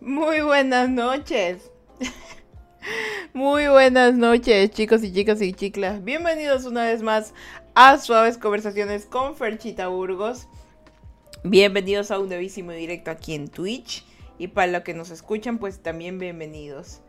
[0.00, 1.72] Muy buenas noches.
[3.34, 6.04] Muy buenas noches, chicos y chicas y chiclas.
[6.04, 7.34] Bienvenidos una vez más
[7.74, 10.46] a Suaves Conversaciones con Ferchita Burgos.
[11.42, 14.06] Bienvenidos a un nuevísimo directo aquí en Twitch.
[14.38, 17.00] Y para los que nos escuchan, pues también bienvenidos.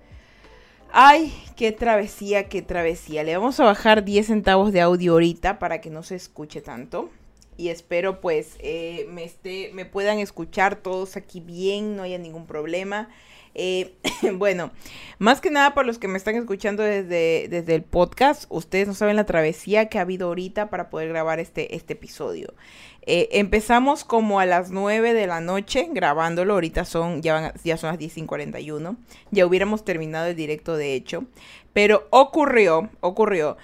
[0.92, 3.24] Ay, qué travesía, qué travesía.
[3.24, 7.12] Le vamos a bajar 10 centavos de audio ahorita para que no se escuche tanto
[7.60, 12.48] y espero pues eh, me, esté, me puedan escuchar todos aquí bien, no haya ningún
[12.48, 13.10] problema.
[13.54, 13.96] Eh,
[14.36, 14.72] bueno,
[15.18, 18.94] más que nada por los que me están escuchando desde, desde el podcast, ustedes no
[18.94, 22.54] saben la travesía que ha habido ahorita para poder grabar este, este episodio.
[23.02, 27.90] Eh, empezamos como a las 9 de la noche grabándolo, ahorita son, ya, ya son
[27.90, 28.96] las 10.41,
[29.32, 31.26] ya hubiéramos terminado el directo de hecho,
[31.74, 33.58] pero ocurrió, ocurrió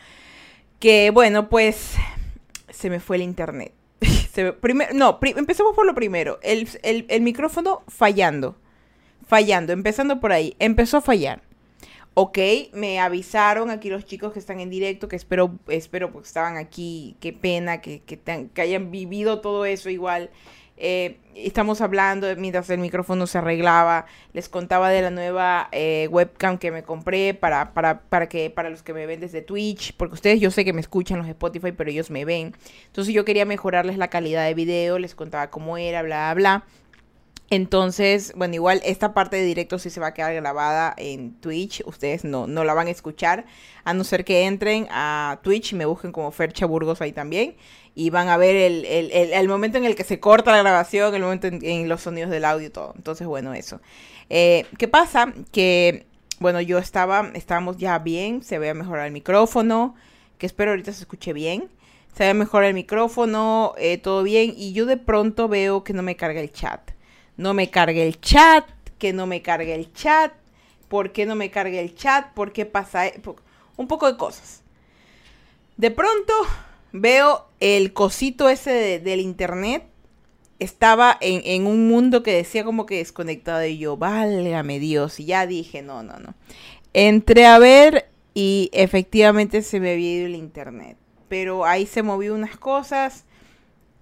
[0.82, 1.96] que bueno, pues
[2.70, 3.72] se me fue el internet
[4.94, 6.40] no, empecemos por lo primero.
[6.42, 8.56] El, micrófono fallando.
[9.28, 10.56] Fallando, empezando por ahí.
[10.60, 11.42] Empezó a fallar.
[12.14, 12.38] Ok,
[12.74, 17.18] me avisaron aquí los chicos que están en directo, que espero, espero porque estaban aquí,
[17.20, 20.30] qué pena que, que hayan vivido todo eso igual.
[20.78, 24.06] Eh, estamos hablando mientras el micrófono se arreglaba.
[24.34, 28.70] Les contaba de la nueva eh, webcam que me compré para, para, para, que, para
[28.70, 29.96] los que me ven desde Twitch.
[29.96, 32.56] Porque ustedes yo sé que me escuchan los Spotify, pero ellos me ven.
[32.88, 35.00] Entonces yo quería mejorarles la calidad de video.
[35.00, 36.66] Les contaba cómo era, bla, bla.
[37.50, 41.84] Entonces, bueno, igual esta parte de directo sí se va a quedar grabada en Twitch.
[41.86, 43.46] Ustedes no, no la van a escuchar.
[43.84, 47.56] A no ser que entren a Twitch y me busquen como Fercha Burgos ahí también
[47.96, 51.16] y van a ver el, el, el, momento en el que se corta la grabación,
[51.16, 52.94] el momento en, los sonidos del audio y todo.
[52.98, 53.80] Entonces, bueno, eso.
[54.30, 55.34] Eh, ¿Qué pasa?
[55.54, 56.06] Que,
[56.40, 59.96] bueno, yo estaba, estábamos ya bien, se veía mejorar el micrófono,
[60.38, 61.70] que espero ahorita se escuche bien.
[62.14, 66.04] Se veía mejorar el micrófono, eh, todo bien, y yo de pronto veo que no
[66.04, 66.95] me carga el chat.
[67.38, 68.66] No me carga el chat,
[68.98, 70.34] que no me carga el chat.
[70.88, 72.34] ¿Por qué no me carga el chat?
[72.34, 73.08] ¿Por qué pasa?
[73.08, 73.22] E-?
[73.78, 74.62] Un poco de cosas.
[75.78, 76.34] De pronto
[76.94, 79.84] veo el cosito ese del internet.
[80.60, 85.20] Estaba en, un mundo que decía como que desconectado y yo, válgame Dios.
[85.20, 86.34] Y ya dije, no, no, no.
[86.94, 90.98] Entré a ver y efectivamente se me había ido el internet.
[91.28, 93.26] Pero ahí se movió unas cosas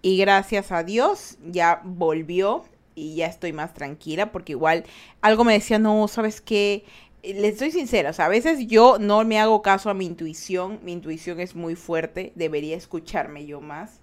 [0.04, 4.86] y gracias a Dios ya volvió y ya estoy más tranquila porque igual
[5.22, 6.86] algo me decía, no, ¿sabes qué?
[7.24, 10.80] les soy sincera, o sea, a veces yo no me hago caso a mi intuición,
[10.84, 14.02] mi intuición es muy fuerte, debería escucharme yo más,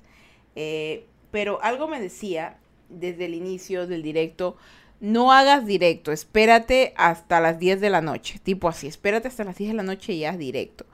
[0.56, 2.56] eh, pero algo me decía
[2.89, 4.56] desde el inicio del directo,
[5.01, 9.57] no hagas directo, espérate hasta las 10 de la noche, tipo así, espérate hasta las
[9.57, 10.87] 10 de la noche y haz directo.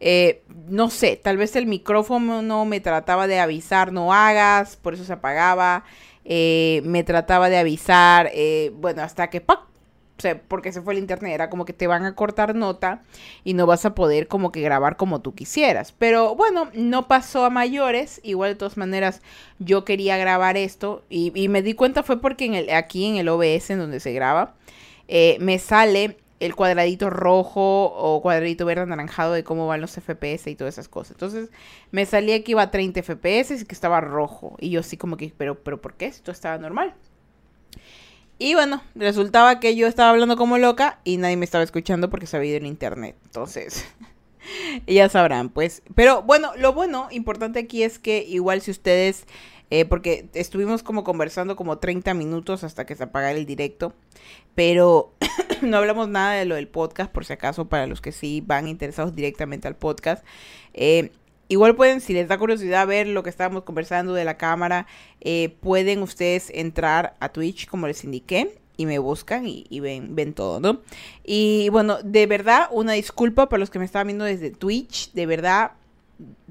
[0.00, 4.94] Eh, no sé, tal vez el micrófono no me trataba de avisar, no hagas, por
[4.94, 5.84] eso se apagaba,
[6.24, 8.30] eh, me trataba de avisar,
[8.74, 9.72] bueno, hasta que ¡pac!
[10.48, 13.02] porque se fue el internet, era como que te van a cortar nota
[13.44, 15.92] y no vas a poder como que grabar como tú quisieras.
[15.92, 19.20] Pero bueno, no pasó a mayores, igual de todas maneras
[19.58, 23.28] yo quería grabar esto y, me di cuenta fue porque en el, aquí en el
[23.28, 24.54] OBS en donde se graba,
[25.08, 30.48] eh, me sale el cuadradito rojo o cuadradito verde anaranjado de cómo van los FPS
[30.48, 31.12] y todas esas cosas.
[31.12, 31.50] Entonces
[31.92, 34.56] me salía que iba a 30 FPS y que estaba rojo.
[34.58, 36.06] Y yo así como que, pero, pero ¿por qué?
[36.06, 36.94] Esto estaba normal.
[38.38, 42.26] Y bueno, resultaba que yo estaba hablando como loca y nadie me estaba escuchando porque
[42.26, 43.14] se había ido en internet.
[43.24, 43.84] Entonces,
[44.88, 45.82] ya sabrán, pues.
[45.94, 49.26] Pero bueno, lo bueno, importante aquí es que igual si ustedes,
[49.70, 53.94] eh, porque estuvimos como conversando como 30 minutos hasta que se apagara el directo,
[54.56, 55.12] pero
[55.62, 58.68] no hablamos nada de lo del podcast, por si acaso, para los que sí van
[58.68, 60.24] interesados directamente al podcast.
[60.74, 61.10] Eh,
[61.52, 64.86] Igual pueden, si les da curiosidad ver lo que estábamos conversando de la cámara,
[65.20, 70.60] eh, pueden ustedes entrar a Twitch, como les indiqué, y me buscan y, ven, todo,
[70.60, 70.80] ¿no?
[71.24, 75.26] Y bueno, de verdad, una disculpa para los que me estaban viendo desde Twitch, de
[75.26, 75.72] verdad,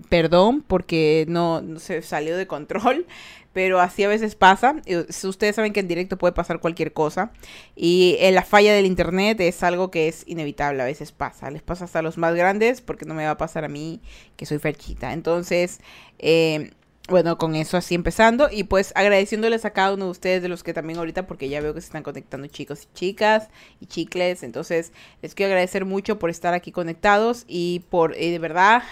[0.09, 3.07] perdón porque no se salió de control
[3.53, 4.75] pero así a veces pasa.
[5.23, 7.31] Ustedes saben que en directo puede pasar cualquier cosa.
[7.75, 11.51] Y eh, la falla del internet es algo que es inevitable, a veces pasa.
[11.51, 14.01] Les pasa hasta a los más grandes, porque no me va a pasar a mí,
[14.37, 15.13] que soy ferchita.
[15.13, 15.79] Entonces,
[16.19, 16.71] eh,
[17.09, 18.47] bueno, con eso así empezando.
[18.51, 21.61] Y pues agradeciéndoles a cada uno de ustedes, de los que también ahorita, porque ya
[21.61, 23.49] veo que se están conectando chicos y chicas
[23.79, 24.43] y chicles.
[24.43, 28.83] Entonces, les quiero agradecer mucho por estar aquí conectados y por, eh, de verdad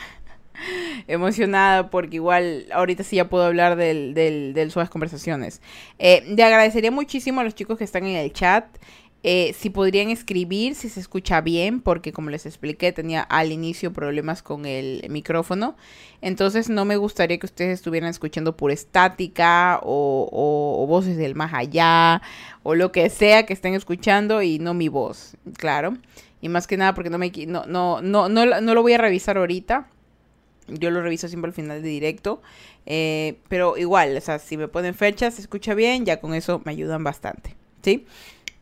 [1.08, 5.62] emocionada porque igual ahorita sí ya puedo hablar del, del, del Suaves Conversaciones.
[5.98, 8.66] Eh, le agradecería muchísimo a los chicos que están en el chat.
[9.22, 13.92] Eh, si podrían escribir, si se escucha bien, porque como les expliqué, tenía al inicio
[13.92, 15.76] problemas con el micrófono.
[16.22, 22.22] Entonces no me gustaría que ustedes estuvieran escuchando por estática o, voces del más allá
[22.64, 25.98] o lo que sea que estén escuchando y no mi voz, claro.
[26.42, 28.98] Y más que nada porque no me no, no, no, no, no lo voy a
[28.98, 29.88] revisar ahorita.
[30.78, 32.42] Yo lo reviso siempre al final de directo.
[32.86, 36.62] Eh, pero igual, o sea, si me ponen fechas, se escucha bien, ya con eso
[36.66, 37.56] me ayudan bastante.
[37.82, 38.06] ¿Sí?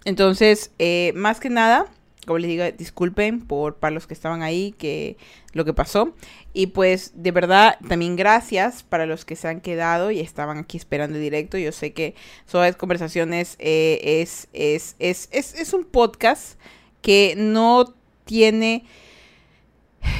[0.05, 1.87] Entonces, eh, más que nada,
[2.25, 5.17] como les digo, disculpen por para los que estaban ahí, que
[5.53, 6.13] lo que pasó.
[6.53, 10.77] Y pues, de verdad, también gracias para los que se han quedado y estaban aquí
[10.77, 11.57] esperando directo.
[11.57, 12.15] Yo sé que
[12.45, 16.59] Suaves Conversaciones eh, es, es, es, es, es un podcast
[17.01, 17.93] que no
[18.25, 18.83] tiene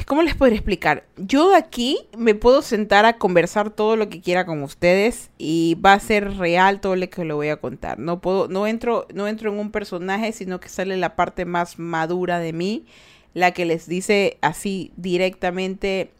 [0.05, 1.05] ¿Cómo les podría explicar?
[1.17, 5.93] Yo aquí me puedo sentar a conversar todo lo que quiera con ustedes y va
[5.93, 7.99] a ser real todo lo que le voy a contar.
[7.99, 11.77] No puedo, no entro, no entro en un personaje, sino que sale la parte más
[11.77, 12.85] madura de mí,
[13.33, 16.11] la que les dice así directamente,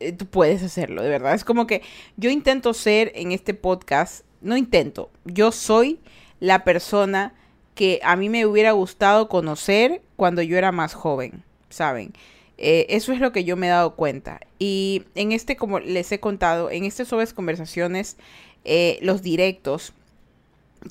[0.00, 1.34] eh, tú puedes hacerlo, de verdad.
[1.34, 1.82] Es como que
[2.16, 6.00] yo intento ser en este podcast, no intento, yo soy
[6.40, 7.34] la persona
[7.74, 12.12] que a mí me hubiera gustado conocer cuando yo era más joven, ¿saben?
[12.58, 14.40] Eh, eso es lo que yo me he dado cuenta.
[14.58, 18.16] Y en este, como les he contado, en estas suaves conversaciones,
[18.64, 19.94] eh, los directos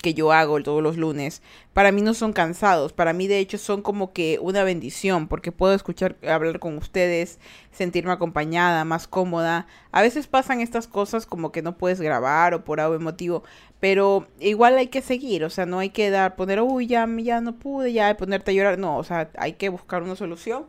[0.01, 1.41] que yo hago todos los lunes,
[1.73, 5.51] para mí no son cansados, para mí de hecho son como que una bendición, porque
[5.51, 7.39] puedo escuchar, hablar con ustedes,
[7.71, 9.67] sentirme acompañada, más cómoda.
[9.91, 13.43] A veces pasan estas cosas como que no puedes grabar o por algo motivo,
[13.79, 17.41] pero igual hay que seguir, o sea, no hay que dar, poner, uy, ya, ya
[17.41, 20.65] no pude, ya ponerte a llorar, no, o sea, hay que buscar una solución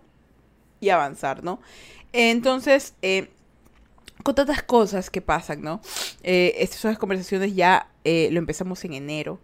[0.80, 1.60] y avanzar, ¿no?
[2.12, 3.30] Entonces, eh,
[4.22, 5.80] con tantas cosas que pasan, ¿no?
[6.22, 9.40] Eh, conversaciones ya eh, lo empezamos en enero.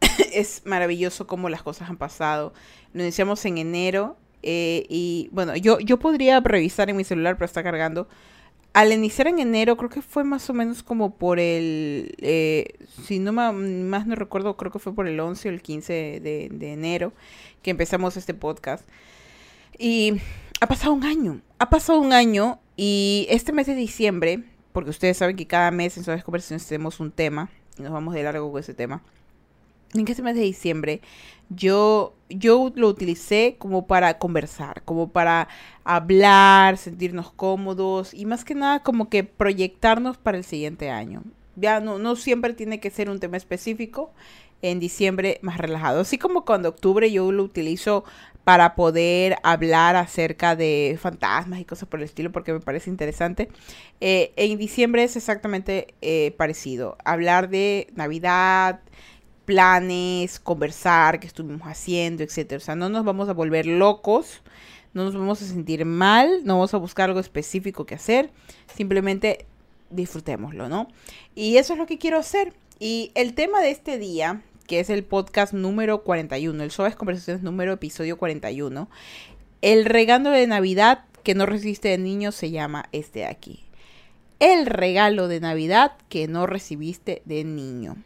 [0.32, 2.52] es maravilloso cómo las cosas han pasado.
[2.92, 7.46] Lo iniciamos en enero eh, y bueno, yo, yo podría revisar en mi celular, pero
[7.46, 8.08] está cargando.
[8.74, 12.14] Al iniciar en enero, creo que fue más o menos como por el,
[13.04, 16.48] si no más no recuerdo, creo que fue por el 11 o el 15 de,
[16.52, 17.12] de enero
[17.62, 18.86] que empezamos este podcast.
[19.78, 20.20] Y
[20.60, 25.16] ha pasado un año, ha pasado un año y este mes de diciembre, porque ustedes
[25.16, 28.50] saben que cada mes en Suaves Conversaciones tenemos un tema y nos vamos de largo
[28.50, 29.02] con ese tema.
[29.94, 31.00] En este mes de diciembre
[31.48, 35.48] yo, yo lo utilicé como para conversar, como para
[35.84, 41.22] hablar, sentirnos cómodos y más que nada como que proyectarnos para el siguiente año.
[41.56, 44.12] Ya no, no siempre tiene que ser un tema específico,
[44.62, 46.00] en diciembre más relajado.
[46.00, 48.04] Así como cuando octubre yo lo utilizo
[48.48, 53.50] para poder hablar acerca de fantasmas y cosas por el estilo porque me parece interesante.
[54.00, 56.96] Eh, en diciembre es exactamente eh, parecido.
[57.04, 58.80] Hablar de Navidad,
[59.44, 62.54] planes, conversar, qué estuvimos haciendo, etc.
[62.56, 64.40] O sea, no nos vamos a volver locos,
[64.94, 68.30] no nos vamos a sentir mal, no vamos a buscar algo específico que hacer,
[68.74, 69.44] simplemente
[69.90, 70.88] disfrutémoslo, ¿no?
[71.34, 72.54] Y eso es lo que quiero hacer.
[72.78, 77.42] Y el tema de este día que es el podcast número 41, el Suaves Conversaciones
[77.42, 78.90] número episodio 41.
[79.62, 83.64] El regalo de Navidad que no recibiste de niño se llama este de aquí.
[84.40, 87.96] El regalo de Navidad que no recibiste de niño.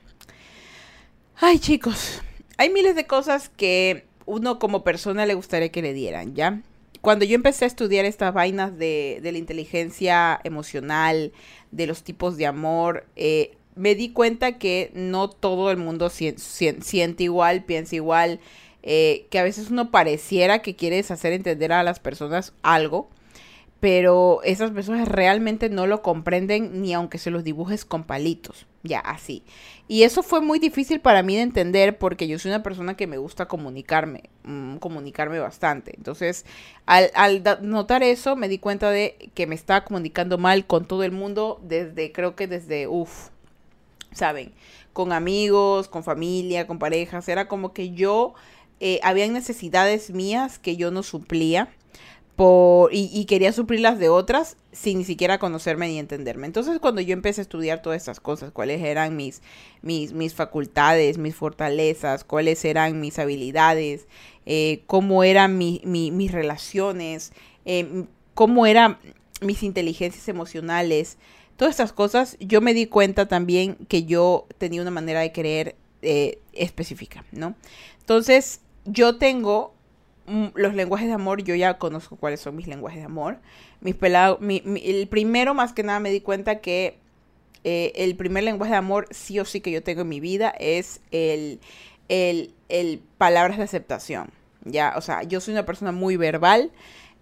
[1.35, 2.23] Ay chicos,
[2.59, 6.63] hay miles de cosas que uno como persona le gustaría que le dieran, ¿ya?
[7.01, 11.33] Cuando yo empecé a estudiar estas vainas de, de la inteligencia emocional,
[11.73, 17.23] de los tipos de amor, eh, me di cuenta que no todo el mundo siente
[17.25, 18.41] igual, piensa igual,
[18.83, 23.09] eh, que a veces uno pareciera que quieres hacer entender a las personas algo,
[23.83, 29.01] pero esas personas realmente no lo comprenden ni aunque se los dibujes con palitos, ya
[29.01, 29.43] así.
[29.89, 33.09] Y eso fue muy difícil para mí de entender porque yo soy una persona que
[33.09, 35.95] me gusta comunicarme, mm, comunicarme bastante.
[35.97, 36.47] Entonces,
[36.87, 41.03] al, al notar eso, me di cuenta de que me estaba comunicando mal con todo
[41.03, 43.32] el mundo desde, creo que desde, uff,
[44.15, 44.53] ¿saben?
[44.93, 47.29] Con amigos, con familia, con parejas.
[47.29, 48.35] Era como que yo,
[48.81, 51.69] eh, habían necesidades mías que yo no suplía.
[52.37, 56.47] Por, y, quería suplir las de otras sin ni siquiera conocerme ni entenderme.
[56.47, 59.43] Entonces cuando yo empecé a estudiar todas estas cosas, cuáles eran mis,
[59.83, 64.09] mis, mis facultades, mis fortalezas, cuáles eran mis habilidades,
[64.47, 67.35] eh, cómo eran mis relaciones,
[67.67, 68.99] eh, cómo eran
[69.41, 71.19] mis inteligencias emocionales,
[71.63, 75.77] todas estas cosas, yo me di cuenta también que yo tenía una manera de creer
[76.03, 77.55] eh, específica, ¿no?
[78.01, 79.73] Entonces, yo tengo
[80.27, 83.39] mm, los lenguajes de amor, yo ya conozco cuáles son mis lenguajes de amor.
[83.81, 86.99] Mis pelados, el primero más que nada me di cuenta que
[87.63, 90.53] eh, el primer lenguaje de amor sí o sí que yo tengo en mi vida
[90.59, 91.61] es el,
[92.09, 94.33] el, el palabras de aceptación.
[94.65, 96.73] Ya, o sea, yo soy una persona muy verbal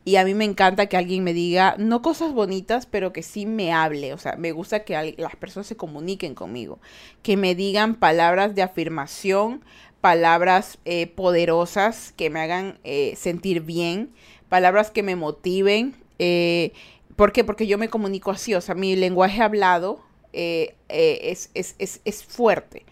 [0.04, 3.44] y a mí me encanta que alguien me diga, no cosas bonitas, pero que sí
[3.44, 4.14] me hable.
[4.14, 6.78] O sea, me gusta que las personas se comuniquen conmigo,
[7.22, 9.62] que me digan palabras de afirmación,
[10.00, 14.10] palabras eh, poderosas que me hagan eh, sentir bien,
[14.48, 15.94] palabras que me motiven.
[16.18, 16.72] Eh,
[17.16, 17.44] ¿Por qué?
[17.44, 20.00] Porque yo me comunico así, o sea, mi lenguaje hablado
[20.32, 22.86] es, es, es, es fuerte.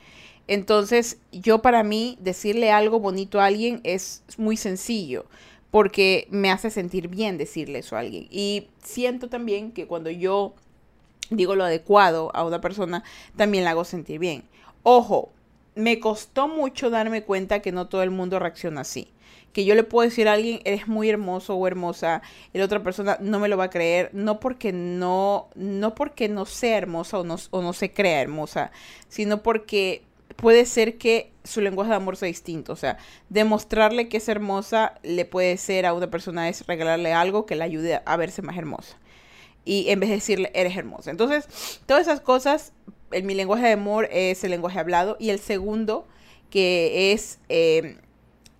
[0.46, 5.24] Entonces, yo para mí decirle algo bonito a alguien es muy sencillo
[5.70, 8.26] porque me hace sentir bien decirle eso a alguien.
[8.30, 10.54] Y siento también que cuando yo
[11.30, 13.04] digo lo adecuado a una persona,
[13.36, 14.44] también la hago sentir bien.
[14.82, 15.30] Ojo,
[15.74, 19.08] me costó mucho darme cuenta que no todo el mundo reacciona así.
[19.52, 22.22] Que yo le puedo decir a alguien, eres muy hermoso o hermosa,
[22.52, 26.28] y la otra persona no me lo va a creer, no porque no, no porque
[26.28, 28.70] no sea hermosa o no, o no se crea hermosa,
[29.08, 30.02] sino porque
[30.36, 32.72] puede ser que su lenguaje de amor sea distinto.
[32.72, 37.46] O sea, demostrarle que es hermosa le puede ser a una persona es regalarle algo
[37.46, 38.96] que le ayude a verse más hermosa.
[39.64, 41.10] Y en vez de decirle, eres hermosa.
[41.10, 42.72] Entonces, todas esas cosas,
[43.10, 45.16] en mi lenguaje de amor es el lenguaje hablado.
[45.18, 46.06] Y el segundo,
[46.50, 47.98] que es, eh,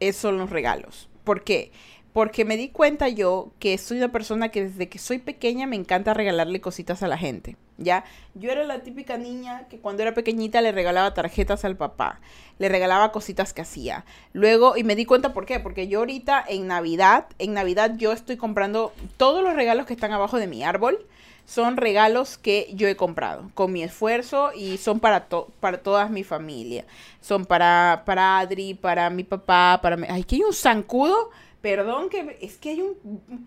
[0.00, 1.08] es son los regalos.
[1.24, 1.72] ¿Por qué?
[2.18, 5.76] Porque me di cuenta yo que soy una persona que desde que soy pequeña me
[5.76, 8.02] encanta regalarle cositas a la gente, ¿ya?
[8.34, 12.18] Yo era la típica niña que cuando era pequeñita le regalaba tarjetas al papá,
[12.58, 14.04] le regalaba cositas que hacía.
[14.32, 18.10] Luego, y me di cuenta por qué, porque yo ahorita en Navidad, en Navidad yo
[18.10, 21.06] estoy comprando todos los regalos que están abajo de mi árbol.
[21.46, 25.28] Son regalos que yo he comprado con mi esfuerzo y son para,
[25.60, 26.84] para toda mi familia.
[27.20, 29.96] Son para, para Adri, para mi papá, para...
[29.96, 30.08] Mi...
[30.10, 32.38] Ay, que hay un zancudo Perdón que...
[32.40, 33.46] Es que hay un...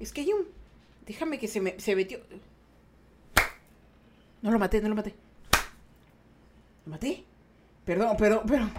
[0.00, 0.46] Es que hay un...
[1.06, 1.78] Déjame que se me...
[1.78, 2.20] Se metió...
[4.42, 5.14] No lo maté, no lo maté.
[6.84, 7.24] ¿Lo maté?
[7.84, 8.42] Perdón, pero...
[8.46, 8.70] pero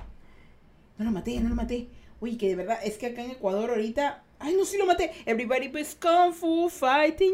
[0.98, 1.88] no lo maté, no lo maté.
[2.20, 4.24] Uy, que de verdad, es que acá en Ecuador ahorita...
[4.40, 5.12] Ay, no, sí lo maté.
[5.26, 7.34] Everybody pues Kung Fu Fighting.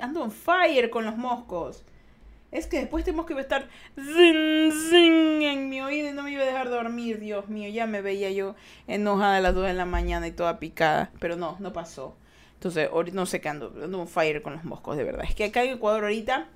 [0.00, 1.84] Ando on fire con los moscos.
[2.52, 3.66] Es que después tenemos que estar
[3.96, 7.70] en mi oído y no me iba a dejar dormir, Dios mío.
[7.70, 8.54] Ya me veía yo
[8.86, 11.10] enojada a las 2 de la mañana y toda picada.
[11.18, 12.14] Pero no, no pasó.
[12.54, 15.24] Entonces, no sé qué ando, ando un fire con los moscos, de verdad.
[15.26, 16.46] Es que acá en Ecuador ahorita,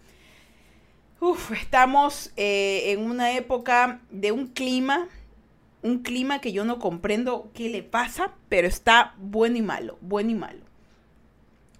[1.18, 5.08] uf, estamos eh, en una época de un clima,
[5.82, 10.30] un clima que yo no comprendo qué le pasa, pero está bueno y malo, bueno
[10.30, 10.65] y malo.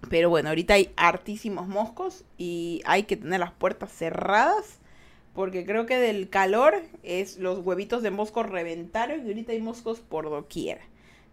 [0.09, 4.79] Pero bueno, ahorita hay hartísimos moscos y hay que tener las puertas cerradas
[5.33, 9.99] porque creo que del calor es los huevitos de moscos reventaron y ahorita hay moscos
[9.99, 10.79] por doquier.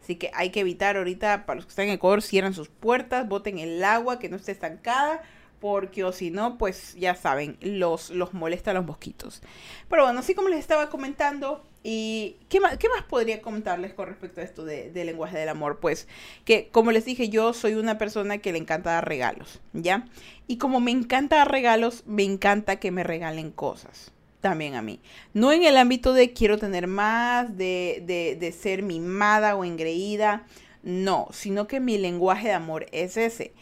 [0.03, 3.27] Así que hay que evitar ahorita, para los que están en Ecuador, cierren sus puertas,
[3.27, 5.23] boten el agua que no esté estancada
[5.65, 9.41] porque o si no, pues ya saben, los, los molesta los mosquitos.
[9.89, 14.09] Pero bueno, así como les estaba comentando, ¿y qué más, qué más podría contarles con
[14.09, 15.79] respecto a esto de, lenguaje del amor?
[15.81, 16.07] Pues
[16.45, 20.05] que, como les dije, yo soy una persona que le encanta dar regalos, ¿ya?
[20.47, 25.01] Y como me encanta dar regalos, me encanta que me regalen cosas también a mí.
[25.33, 30.45] No en el ámbito de quiero tener más, de, de, de ser mimada o engreída,
[30.83, 33.55] no, sino que mi lenguaje de amor es ese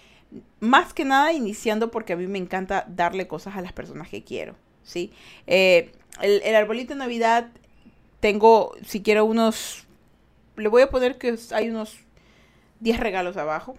[0.61, 4.25] más que nada iniciando porque a mí me encanta darle cosas a las personas que
[4.25, 5.13] quiero, ¿sí?
[5.47, 7.49] Eh, el, arbolito de Navidad
[8.21, 9.87] tengo, si quiero unos,
[10.57, 11.99] le voy a poner que hay unos
[12.81, 13.77] 10 regalos abajo,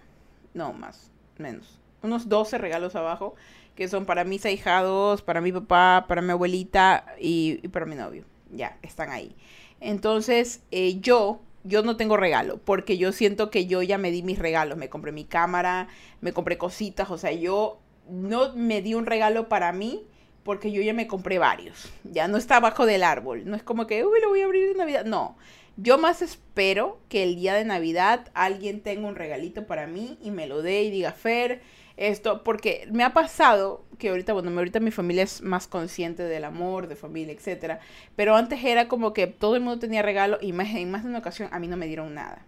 [0.53, 3.35] no más, menos, unos 12 regalos abajo,
[3.75, 8.25] que son para mis ahijados, para mi papá, para mi abuelita y, para mi novio,
[8.51, 9.35] ya, están ahí.
[9.79, 14.23] Entonces, eh, yo yo no tengo regalo, porque yo siento que yo ya me di
[14.23, 15.87] mis regalos, me compré mi cámara,
[16.21, 17.79] me compré cositas, o sea, yo
[18.09, 20.03] no me di un regalo para mí
[20.43, 23.87] porque yo ya me compré varios, ya no está abajo del árbol, no es como
[23.87, 25.37] que, uy, lo voy a abrir de Navidad, no,
[25.77, 30.31] yo más espero que el día de Navidad alguien tenga un regalito para mí y
[30.31, 31.61] me lo dé y diga, Fer,
[31.97, 36.43] esto, porque me ha pasado que ahorita, bueno, ahorita mi familia es más consciente del
[36.43, 37.79] amor, de familia, etcétera,
[38.15, 41.09] pero antes era como que todo el mundo tenía regalo y más, en más de
[41.09, 42.45] una ocasión a mí no me dieron nada,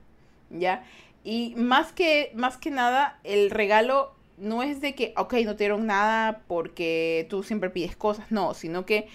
[0.50, 0.84] ¿ya?
[1.24, 5.64] Y más que, más que nada, el regalo no es de que, ok, no te
[5.64, 9.08] dieron nada porque tú siempre pides cosas, no, sino que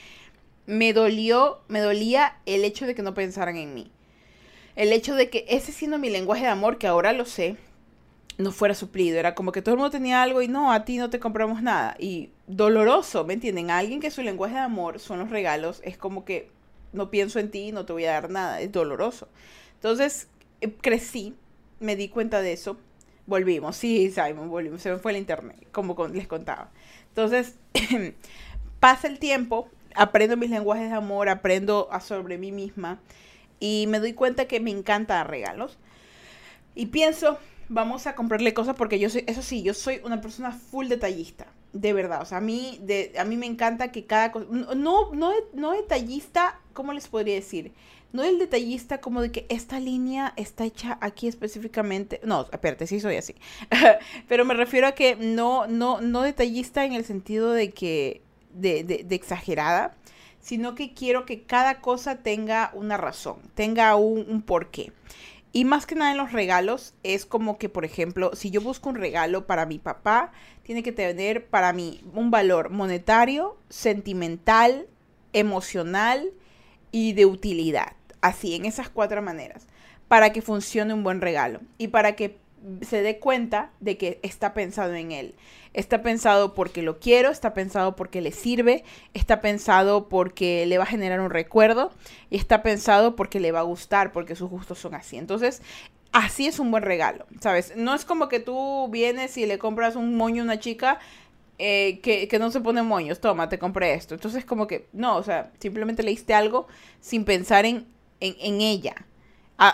[0.66, 3.90] me dolió, me dolía el hecho de que no pensaran en mí.
[4.76, 7.56] El hecho de que ese siendo mi lenguaje de amor, que ahora lo sé,
[8.40, 9.18] no fuera suplido.
[9.18, 11.62] Era como que todo el mundo tenía algo y no, a ti no te compramos
[11.62, 11.96] nada.
[11.98, 13.70] Y doloroso, ¿me entienden?
[13.70, 16.50] alguien que su lenguaje de amor son los regalos, es como que
[16.92, 18.60] no pienso en ti, no te voy a dar nada.
[18.60, 19.28] Es doloroso.
[19.74, 20.28] Entonces,
[20.60, 21.34] eh, crecí,
[21.78, 22.76] me di cuenta de eso.
[23.26, 24.82] Volvimos, sí, Simon, volvimos.
[24.82, 26.70] Se me fue el internet, como les contaba.
[27.08, 27.56] Entonces,
[28.80, 32.98] pasa el tiempo, aprendo mis lenguajes de amor, aprendo a sobre mí misma
[33.60, 35.78] y me doy cuenta que me encanta dar regalos.
[36.74, 37.38] Y pienso,
[37.70, 41.46] vamos a comprarle cosas porque yo soy, eso sí, yo soy una persona full detallista,
[41.72, 42.20] de verdad.
[42.20, 42.80] O sea, a mí,
[43.16, 47.72] a mí me encanta que cada cosa, no, no, no detallista, ¿cómo les podría decir?
[48.12, 52.20] No el detallista como de que esta línea está hecha aquí específicamente.
[52.24, 53.36] No, espérate, sí soy así.
[54.28, 58.20] Pero me refiero a que no, no, no detallista en el sentido de que,
[58.52, 59.94] de, de, exagerada,
[60.40, 64.92] sino que quiero que cada cosa tenga una razón, tenga un, un porqué.
[65.52, 68.88] Y más que nada en los regalos, es como que, por ejemplo, si yo busco
[68.88, 74.86] un regalo para mi papá, tiene que tener para mí un valor monetario, sentimental,
[75.32, 76.30] emocional
[76.92, 77.94] y de utilidad.
[78.20, 79.66] Así, en esas cuatro maneras,
[80.06, 82.38] para que funcione un buen regalo y para que
[82.82, 85.34] se dé cuenta de que está pensado en él.
[85.72, 90.84] Está pensado porque lo quiero, está pensado porque le sirve, está pensado porque le va
[90.84, 91.92] a generar un recuerdo
[92.28, 95.16] y está pensado porque le va a gustar, porque sus gustos son así.
[95.16, 95.62] Entonces,
[96.12, 97.74] así es un buen regalo, ¿sabes?
[97.76, 100.98] No es como que tú vienes y le compras un moño a una chica
[101.62, 104.14] eh, que, no se pone moños, toma, te compré esto.
[104.14, 106.66] Entonces, como que, no, o sea, simplemente le diste algo
[107.00, 107.86] sin pensar en,
[108.20, 108.94] en, ella.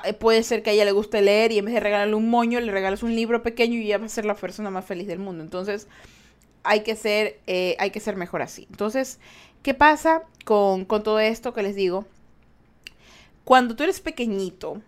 [0.05, 2.28] Eh, puede ser que a ella le guste leer y en vez de regalarle un
[2.28, 5.07] moño, le regalas un libro pequeño y ella va a ser la persona más feliz
[5.07, 5.45] del mundo.
[5.45, 5.87] Entonces,
[6.64, 8.66] hay que ser, eh, hay que ser mejor así.
[8.71, 9.21] Entonces,
[9.62, 12.05] ¿qué pasa con, con todo esto que les digo?
[13.45, 14.83] Cuando tú eres pequeñito,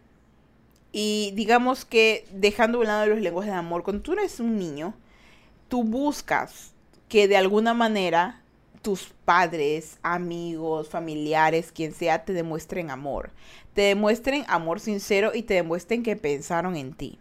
[0.91, 4.59] y digamos que dejando a un lado los lenguajes de amor, cuando tú eres un
[4.59, 4.95] niño,
[5.69, 6.73] tú buscas
[7.09, 8.43] que de alguna manera
[8.83, 13.31] tus padres, amigos, familiares, quien sea, te demuestren amor.
[13.79, 17.21] Te demuestren amor sincero y te demuestren que pensaron en ti.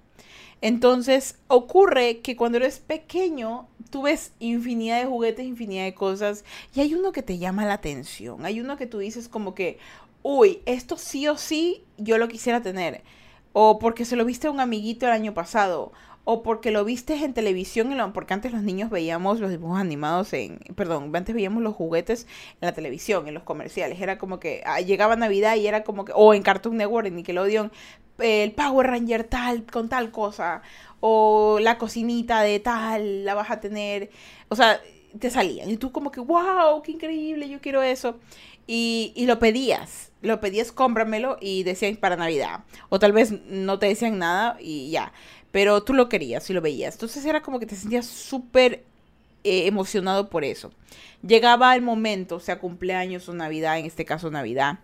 [0.59, 6.79] Entonces ocurre que cuando eres pequeño, tú ves infinidad de juguetes, infinidad de cosas, y
[6.79, 8.43] hay uno que te llama la atención.
[8.43, 9.77] Hay uno que tú dices como que,
[10.23, 13.03] uy, esto sí o sí yo lo quisiera tener.
[13.53, 15.91] O porque se lo viste a un amiguito el año pasado
[16.29, 20.59] o porque lo viste en televisión, porque antes los niños veíamos los dibujos animados en,
[20.75, 22.27] perdón, antes veíamos los juguetes
[22.59, 26.03] en la televisión, en los comerciales, era como que ah, llegaba Navidad y era como
[26.03, 27.71] que, o en Cartoon Network, en Nickelodeon,
[28.19, 30.63] el Power Ranger tal, con tal cosa,
[30.99, 34.09] o la cocinita de tal, la vas a tener,
[34.49, 34.81] o sea,
[35.17, 38.17] te salían, y tú como que, wow, qué increíble, yo quiero eso,
[38.67, 43.79] y, y lo pedías, lo pedías, cómpramelo, y decían para Navidad, o tal vez no
[43.79, 45.13] te decían nada y ya
[45.51, 46.95] pero tú lo querías y lo veías.
[46.95, 48.83] Entonces era como que te sentías súper
[49.43, 50.71] eh, emocionado por eso.
[51.25, 54.79] Llegaba el momento, sea cumpleaños o Navidad, en este caso Navidad.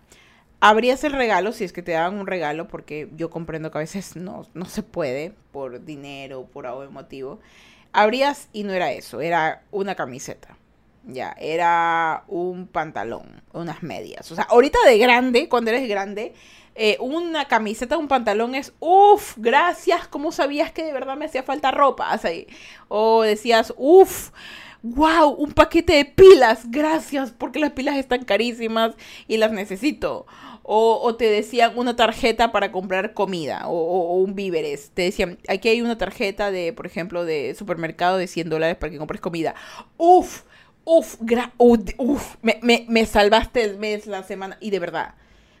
[0.60, 3.80] Abrías el regalo si es que te daban un regalo, porque yo comprendo que a
[3.80, 7.40] veces no, no se puede por dinero, por algo motivo.
[7.92, 10.56] Abrías y no era eso, era una camiseta.
[11.06, 14.32] Ya, era un pantalón, unas medias.
[14.32, 16.32] O sea, ahorita de grande, cuando eres grande,
[16.74, 21.42] eh, una camiseta, un pantalón es, uff, gracias, ¿cómo sabías que de verdad me hacía
[21.42, 22.10] falta ropa?
[22.10, 22.46] Así.
[22.88, 24.30] O decías, uff,
[24.82, 28.94] wow, un paquete de pilas, gracias, porque las pilas están carísimas
[29.28, 30.26] y las necesito.
[30.66, 34.90] O, te decían una tarjeta para comprar comida o, un víveres.
[34.94, 38.90] Te decían, aquí hay una tarjeta de, por ejemplo, de supermercado de 100 dólares para
[38.90, 39.54] que compres comida.
[39.98, 40.42] Uf,
[40.84, 41.16] uf,
[41.58, 44.56] uf, me, me, me salvaste el mes, la semana.
[44.60, 45.14] Y de verdad,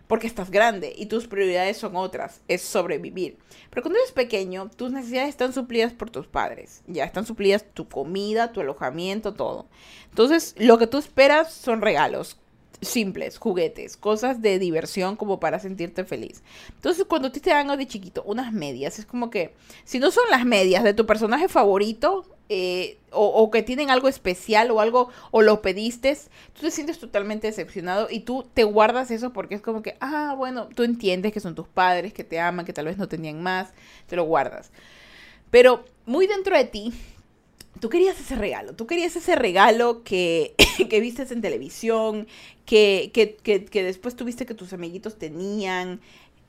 [0.06, 3.38] porque estás grande y tus prioridades son otras, es sobrevivir.
[3.70, 7.88] Pero cuando eres pequeño, tus necesidades están suplidas por tus padres, ya están suplidas tu
[7.88, 9.66] comida, tu alojamiento, todo.
[10.10, 12.38] Entonces, lo que tú esperas son regalos,
[12.80, 16.42] simples, juguetes, cosas de diversión como para sentirte feliz.
[16.74, 20.44] Entonces, cuando te dan de chiquito unas medias, es como que si no son las
[20.44, 25.62] medias de tu personaje favorito, eh, o, que tienen algo especial o algo, o lo
[25.62, 26.14] pediste,
[26.52, 30.34] tú te sientes totalmente decepcionado y tú te guardas eso porque es como que, ah,
[30.36, 33.42] bueno, tú entiendes que son tus padres, que te aman, que tal vez no tenían
[33.42, 33.72] más,
[34.06, 34.72] te lo guardas.
[35.50, 36.92] Pero muy dentro de ti,
[37.80, 40.54] tú querías ese regalo, tú querías ese regalo que,
[40.88, 42.26] que vistes en televisión,
[42.66, 46.00] que, que, que, después tuviste que tus amiguitos tenían,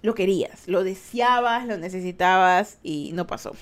[0.02, 3.56] lo querías, lo deseabas, lo necesitabas y no pasó.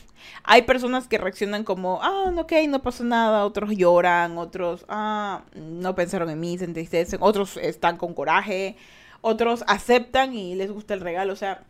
[0.43, 5.95] Hay personas que reaccionan como, ah, ok, no pasó nada, otros lloran, otros, ah, no
[5.95, 8.76] pensaron en mí, se entristecen, otros están con coraje,
[9.21, 11.63] otros aceptan y les gusta el regalo, o sea,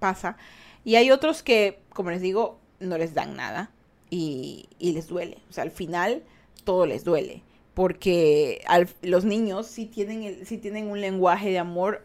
[0.00, 0.36] pasa.
[0.84, 3.70] Y hay otros que, como les digo, no les dan nada
[4.10, 5.38] y, les duele.
[5.50, 6.22] O sea, al final
[6.64, 7.42] todo les duele.
[7.74, 8.64] Porque
[9.02, 12.04] los niños sí tienen, sí tienen un lenguaje de amor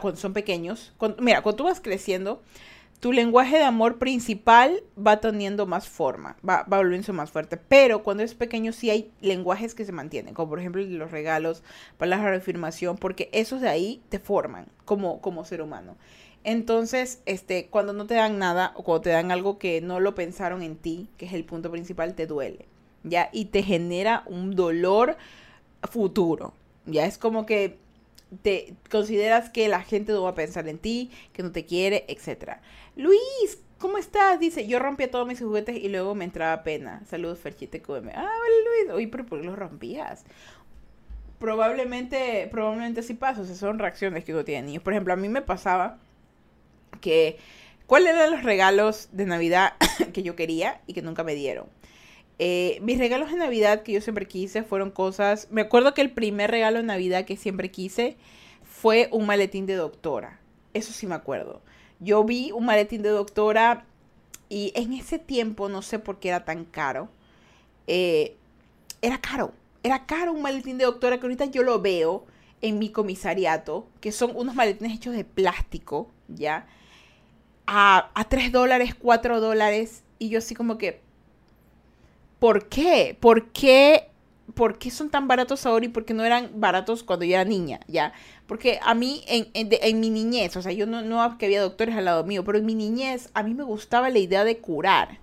[0.00, 2.42] cuando son pequeños, mira, cuando tú vas creciendo,
[3.00, 7.56] tu lenguaje de amor principal va teniendo más forma, va, va volviéndose más fuerte.
[7.56, 11.64] Pero cuando es pequeño sí hay lenguajes que se mantienen, como por ejemplo los regalos,
[11.98, 15.96] palabras de afirmación, porque esos de ahí te forman como, como ser humano.
[16.44, 20.14] Entonces, este, cuando no te dan nada o cuando te dan algo que no lo
[20.14, 22.66] pensaron en ti, que es el punto principal, te duele,
[23.04, 23.30] ¿ya?
[23.32, 25.16] Y te genera un dolor
[25.88, 26.54] futuro,
[26.86, 27.06] ¿ya?
[27.06, 27.78] Es como que
[28.42, 32.04] te consideras que la gente no va a pensar en ti, que no te quiere,
[32.08, 32.58] etc.
[32.96, 34.40] Luis, ¿cómo estás?
[34.40, 37.02] Dice, yo rompía todos mis juguetes y luego me entraba pena.
[37.06, 38.10] Saludos, Ferchite QM.
[38.14, 38.28] Ah,
[38.64, 38.94] Luis.
[38.94, 40.24] Oye, pero ¿por qué los rompías?
[41.38, 43.42] Probablemente, probablemente sí pasa.
[43.42, 44.82] O sea, son reacciones que uno tiene niños.
[44.82, 45.98] Por ejemplo, a mí me pasaba
[47.00, 47.38] que...
[47.86, 49.74] ¿Cuáles eran los regalos de Navidad
[50.14, 51.66] que yo quería y que nunca me dieron?
[52.38, 55.48] Eh, mis regalos de Navidad que yo siempre quise fueron cosas.
[55.50, 58.16] Me acuerdo que el primer regalo de Navidad que siempre quise
[58.64, 60.40] fue un maletín de doctora.
[60.74, 61.62] Eso sí me acuerdo.
[62.00, 63.84] Yo vi un maletín de doctora
[64.48, 67.08] y en ese tiempo, no sé por qué era tan caro,
[67.86, 68.36] eh,
[69.02, 69.52] era caro.
[69.82, 72.26] Era caro un maletín de doctora que ahorita yo lo veo
[72.60, 76.66] en mi comisariato, que son unos maletines hechos de plástico, ¿ya?
[77.66, 80.02] A, a 3 dólares, 4 dólares.
[80.18, 81.00] Y yo así como que,
[82.42, 83.16] ¿Por qué?
[83.20, 84.08] ¿Por qué?
[84.54, 87.44] ¿Por qué son tan baratos ahora y por qué no eran baratos cuando yo era
[87.44, 87.78] niña?
[87.86, 88.14] ¿Ya?
[88.48, 91.94] Porque a mí, en, en, mi niñez, o sea, yo no, no que había doctores
[91.94, 95.20] al lado mío, pero en mi niñez a mí me gustaba la idea de curar.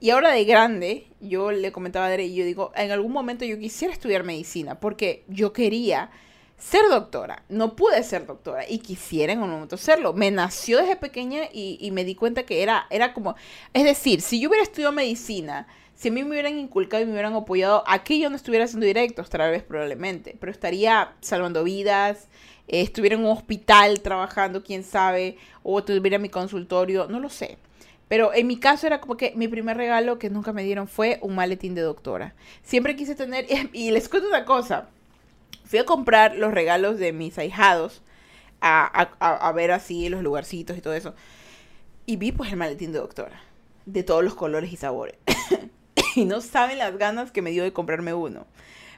[0.00, 3.44] Y ahora de grande, yo le comentaba a Dere y yo digo, en algún momento
[3.44, 6.10] yo quisiera estudiar medicina porque yo quería
[6.58, 7.42] ser doctora.
[7.48, 10.12] No pude ser doctora y quisiera en un momento serlo.
[10.12, 13.36] Me nació desde pequeña y, me di cuenta que era, era como,
[13.72, 17.12] es decir, si yo hubiera estudiado medicina, si a mí me hubieran inculcado y me
[17.12, 22.28] hubieran apoyado, aquí yo no estuviera haciendo directos, tal vez probablemente, pero estaría salvando vidas,
[22.68, 27.58] eh, estuviera en un hospital trabajando, quién sabe, o tuviera mi consultorio, no lo sé.
[28.08, 31.18] Pero en mi caso era como que mi primer regalo que nunca me dieron fue
[31.22, 32.34] un maletín de doctora.
[32.62, 34.88] Siempre quise tener, y les cuento una cosa,
[35.64, 38.02] fui a comprar los regalos de mis ahijados,
[38.60, 38.86] a,
[39.20, 41.14] a ver así los lugarcitos y todo eso,
[42.06, 43.40] y vi pues el maletín de doctora,
[43.84, 45.16] de todos los colores y sabores.
[46.16, 48.46] y no saben las ganas que me dio de comprarme uno.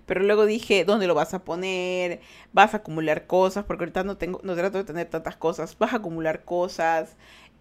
[0.07, 2.21] Pero luego dije, ¿dónde lo vas a poner?
[2.53, 5.77] Vas a acumular cosas, porque ahorita no tengo, no trato de tener tantas cosas.
[5.79, 7.17] Vas a acumular cosas.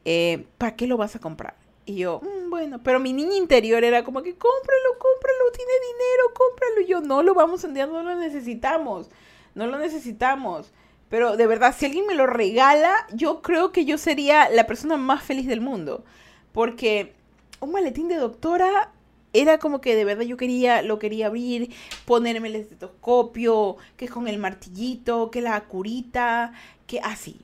[0.06, 1.56] Eh, ¿Para qué lo vas a comprar?
[1.88, 6.34] Y yo, mm, bueno, pero mi niña interior era como que cómpralo, cómpralo, tiene dinero,
[6.36, 6.82] cómpralo.
[6.82, 9.10] Y yo, no lo vamos a enviar, no lo necesitamos.
[9.56, 10.74] No lo necesitamos.
[11.10, 14.98] Pero de verdad, si alguien me lo regala, yo creo que yo sería la persona
[14.98, 16.04] más feliz del mundo.
[16.52, 17.14] Porque
[17.62, 18.92] un maletín de doctora
[19.32, 21.74] era como que de verdad yo quería, lo quería abrir,
[22.04, 26.52] ponerme el estetoscopio, que es con el martillito, que la curita,
[26.86, 27.40] que así.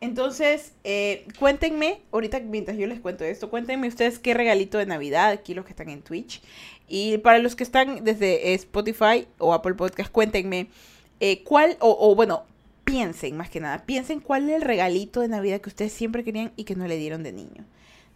[0.00, 5.30] Entonces, eh, cuéntenme, ahorita mientras yo les cuento esto, cuéntenme ustedes qué regalito de Navidad,
[5.30, 6.42] aquí los que están en Twitch.
[6.86, 10.68] Y para los que están desde Spotify o Apple Podcast, cuéntenme
[11.20, 12.44] eh, cuál, o, o bueno,
[12.84, 16.52] piensen más que nada, piensen cuál es el regalito de Navidad que ustedes siempre querían
[16.56, 17.64] y que no le dieron de niño.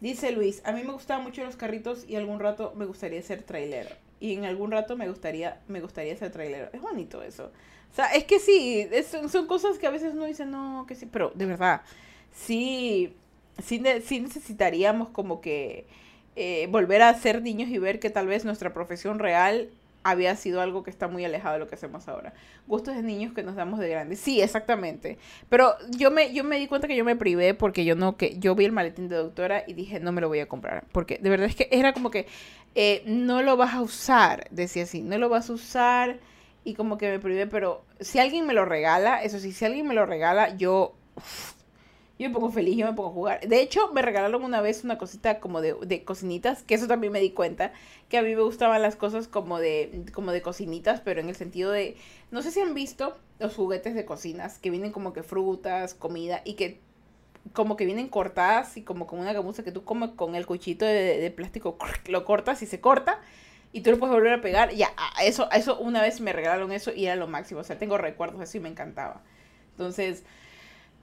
[0.01, 3.43] Dice Luis, a mí me gustaban mucho los carritos y algún rato me gustaría ser
[3.43, 3.91] trailero.
[4.19, 6.69] Y en algún rato me gustaría, me gustaría ser trailero.
[6.73, 7.51] Es bonito eso.
[7.91, 8.89] O sea, es que sí,
[9.29, 11.83] son cosas que a veces uno dice, no, que sí, pero de verdad,
[12.33, 13.15] sí,
[13.63, 15.87] sí, sí necesitaríamos como que
[16.37, 19.71] eh, volver a ser niños y ver que tal vez nuestra profesión real
[20.03, 22.33] había sido algo que está muy alejado de lo que hacemos ahora.
[22.67, 24.21] Gustos de niños que nos damos de grandes.
[24.21, 25.19] Sí, exactamente.
[25.49, 28.39] Pero yo me, yo me di cuenta que yo me privé porque yo no, que
[28.39, 30.85] yo vi el maletín de doctora y dije, no me lo voy a comprar.
[30.93, 32.27] Porque de verdad es que era como que
[32.75, 36.19] eh, no lo vas a usar, decía así, no lo vas a usar
[36.65, 39.87] y como que me privé, pero si alguien me lo regala, eso sí, si alguien
[39.87, 40.95] me lo regala, yo
[42.21, 43.49] yo me pongo feliz, yo me pongo a jugar.
[43.49, 47.15] De hecho, me regalaron una vez una cosita como de, de cocinitas, que eso también
[47.15, 47.73] me di cuenta,
[48.11, 51.35] que a mí me gustaban las cosas como de, como de cocinitas, pero en el
[51.35, 51.97] sentido de,
[52.31, 56.43] no sé si han visto los juguetes de cocinas, que vienen como que frutas, comida,
[56.45, 56.79] y que
[57.55, 60.85] como que vienen cortadas y como con una gamuza que tú como con el cuchito
[60.85, 63.19] de, plástico lo cortas y se corta
[63.73, 64.73] y tú lo puedes volver a pegar.
[64.73, 64.91] Ya,
[65.23, 67.61] eso, eso una vez me regalaron eso y era lo máximo.
[67.61, 69.23] O sea, tengo recuerdos de eso y me encantaba.
[69.73, 70.25] Entonces,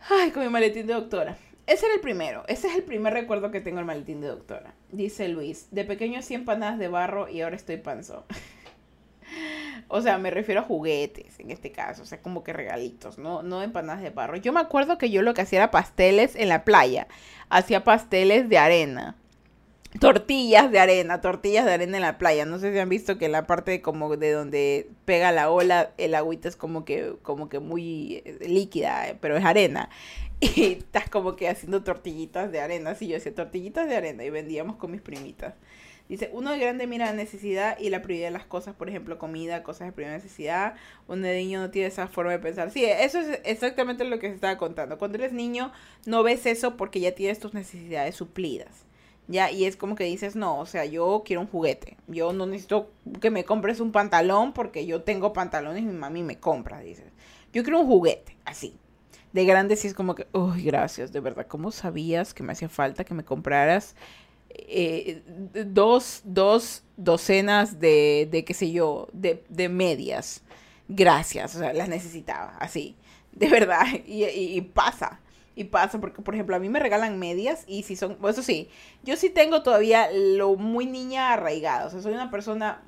[0.09, 1.37] Ay, con mi maletín de doctora.
[1.65, 2.43] Ese era el primero.
[2.47, 4.73] Ese es el primer recuerdo que tengo el maletín de doctora.
[4.91, 5.67] Dice Luis.
[5.71, 8.23] De pequeño hacía empanadas de barro y ahora estoy panzón.
[9.89, 12.03] o sea, me refiero a juguetes en este caso.
[12.03, 14.37] O sea, como que regalitos, no, no empanadas de barro.
[14.37, 17.07] Yo me acuerdo que yo lo que hacía era pasteles en la playa.
[17.49, 19.15] Hacía pasteles de arena.
[19.99, 22.45] Tortillas de arena, tortillas de arena en la playa.
[22.45, 26.15] No sé si han visto que la parte como de donde pega la ola, el
[26.15, 29.89] agüita es como que, como que muy eh, líquida, eh, pero es arena.
[30.39, 32.93] Y estás como que haciendo tortillitas de arena.
[32.93, 35.55] Sí, yo decía tortillitas de arena y vendíamos con mis primitas.
[36.09, 39.17] Dice, uno de grande mira la necesidad y la prioridad de las cosas, por ejemplo,
[39.17, 40.75] comida, cosas de primera necesidad.
[41.07, 42.71] Un de niño no tiene esa forma de pensar.
[42.71, 44.97] Sí, eso es exactamente lo que se estaba contando.
[44.97, 45.71] Cuando eres niño
[46.05, 48.86] no ves eso porque ya tienes tus necesidades suplidas.
[49.27, 51.97] Ya, y es como que dices, no, o sea, yo quiero un juguete.
[52.07, 56.23] Yo no necesito que me compres un pantalón porque yo tengo pantalones y mi mami
[56.23, 57.11] me compra, dices.
[57.51, 58.77] Yo quiero un juguete, así.
[59.33, 62.69] De grande sí es como que, uy, gracias, de verdad, ¿cómo sabías que me hacía
[62.69, 63.95] falta que me compraras
[64.49, 65.21] eh,
[65.65, 70.41] dos, dos docenas de, de qué sé yo, de, de, medias.
[70.87, 72.95] Gracias, o sea, las necesitaba, así,
[73.33, 75.19] de verdad, y, y, pasa.
[75.57, 78.69] Y pasa porque, por ejemplo, a mí me regalan medias y si son, eso sí,
[79.01, 81.87] yo sí tengo todavía lo muy niña arraigado.
[81.87, 82.83] O sea, soy una persona,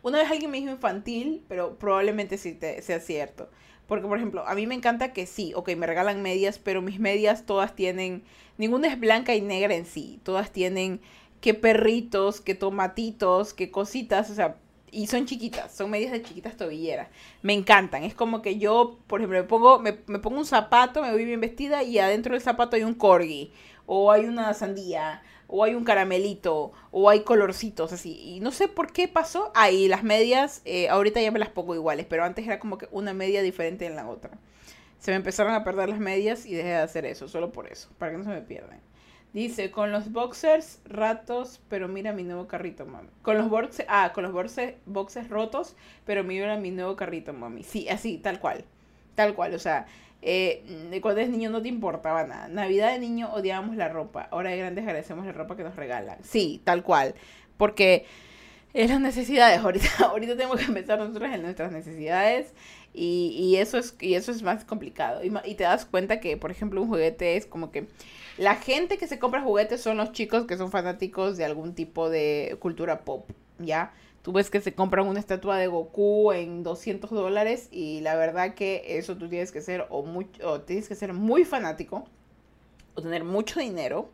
[0.00, 3.50] una vez alguien me dijo infantil, pero probablemente sí te, sea cierto.
[3.88, 7.00] Porque, por ejemplo, a mí me encanta que sí, ok, me regalan medias, pero mis
[7.00, 8.22] medias todas tienen,
[8.56, 11.00] ninguna es blanca y negra en sí, todas tienen
[11.40, 14.58] que perritos, que tomatitos, que cositas, o sea,
[14.92, 17.08] y son chiquitas, son medias de chiquitas tobilleras.
[17.42, 21.02] Me encantan, es como que yo, por ejemplo, me pongo, me, me pongo un zapato,
[21.02, 23.52] me voy bien vestida y adentro del zapato hay un corgi,
[23.86, 28.20] o hay una sandía, o hay un caramelito, o hay colorcitos así.
[28.20, 29.50] Y no sé por qué pasó.
[29.54, 32.88] Ahí las medias, eh, ahorita ya me las pongo iguales, pero antes era como que
[32.92, 34.38] una media diferente en la otra.
[35.00, 37.88] Se me empezaron a perder las medias y dejé de hacer eso, solo por eso,
[37.98, 38.80] para que no se me pierdan.
[39.32, 43.08] Dice, con los boxers ratos, pero mira mi nuevo carrito, mami.
[43.22, 47.62] Con los boxers, ah, con los boxers, boxers rotos, pero mira mi nuevo carrito, mami.
[47.62, 48.64] Sí, así, tal cual.
[49.14, 49.86] Tal cual, o sea,
[50.22, 52.48] eh, cuando eres niño no te importaba nada.
[52.48, 54.28] Navidad de niño odiábamos la ropa.
[54.30, 56.18] Ahora de grandes agradecemos la ropa que nos regalan.
[56.22, 57.14] Sí, tal cual.
[57.56, 58.06] Porque
[58.74, 59.60] es las necesidades.
[59.60, 62.52] Ahorita, ahorita tenemos que pensar nosotros en nuestras necesidades.
[62.92, 65.22] Y, y eso, es, y eso es más complicado.
[65.24, 67.86] Y, y te das cuenta que, por ejemplo, un juguete es como que
[68.40, 72.08] la gente que se compra juguetes son los chicos que son fanáticos de algún tipo
[72.08, 73.28] de cultura pop.
[73.58, 73.92] ¿Ya?
[74.22, 78.54] Tú ves que se compran una estatua de Goku en 200 dólares y la verdad
[78.54, 80.26] que eso tú tienes que ser o, muy,
[80.64, 82.06] tienes que ser muy fanático
[82.94, 84.08] o tener mucho dinero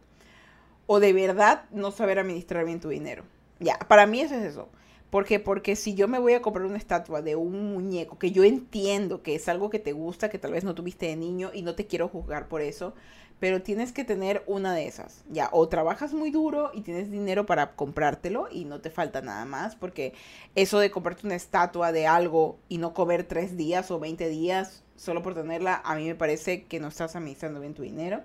[0.87, 3.23] o de verdad no saber administrar bien tu dinero.
[3.61, 4.69] Ya, para mí eso es eso.
[5.11, 5.39] ¿Por qué?
[5.39, 9.23] Porque si yo me voy a comprar una estatua de un muñeco que yo entiendo
[9.23, 11.77] que es algo que te gusta, que tal vez no tuviste de niño y no
[11.77, 12.93] te quiero juzgar por eso,
[13.39, 15.25] pero tienes que tener una de esas.
[15.31, 19.45] Ya, o trabajas muy duro y tienes dinero para comprártelo y no te falta nada
[19.45, 20.15] más, porque
[20.55, 24.83] eso de comprarte una estatua de algo y no comer tres días o 20 días
[24.97, 28.23] solo por tenerla, a mí me parece que no estás administrando bien tu dinero.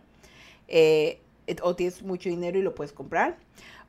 [0.68, 1.20] Eh,
[1.64, 3.38] o tienes mucho dinero y lo puedes comprar.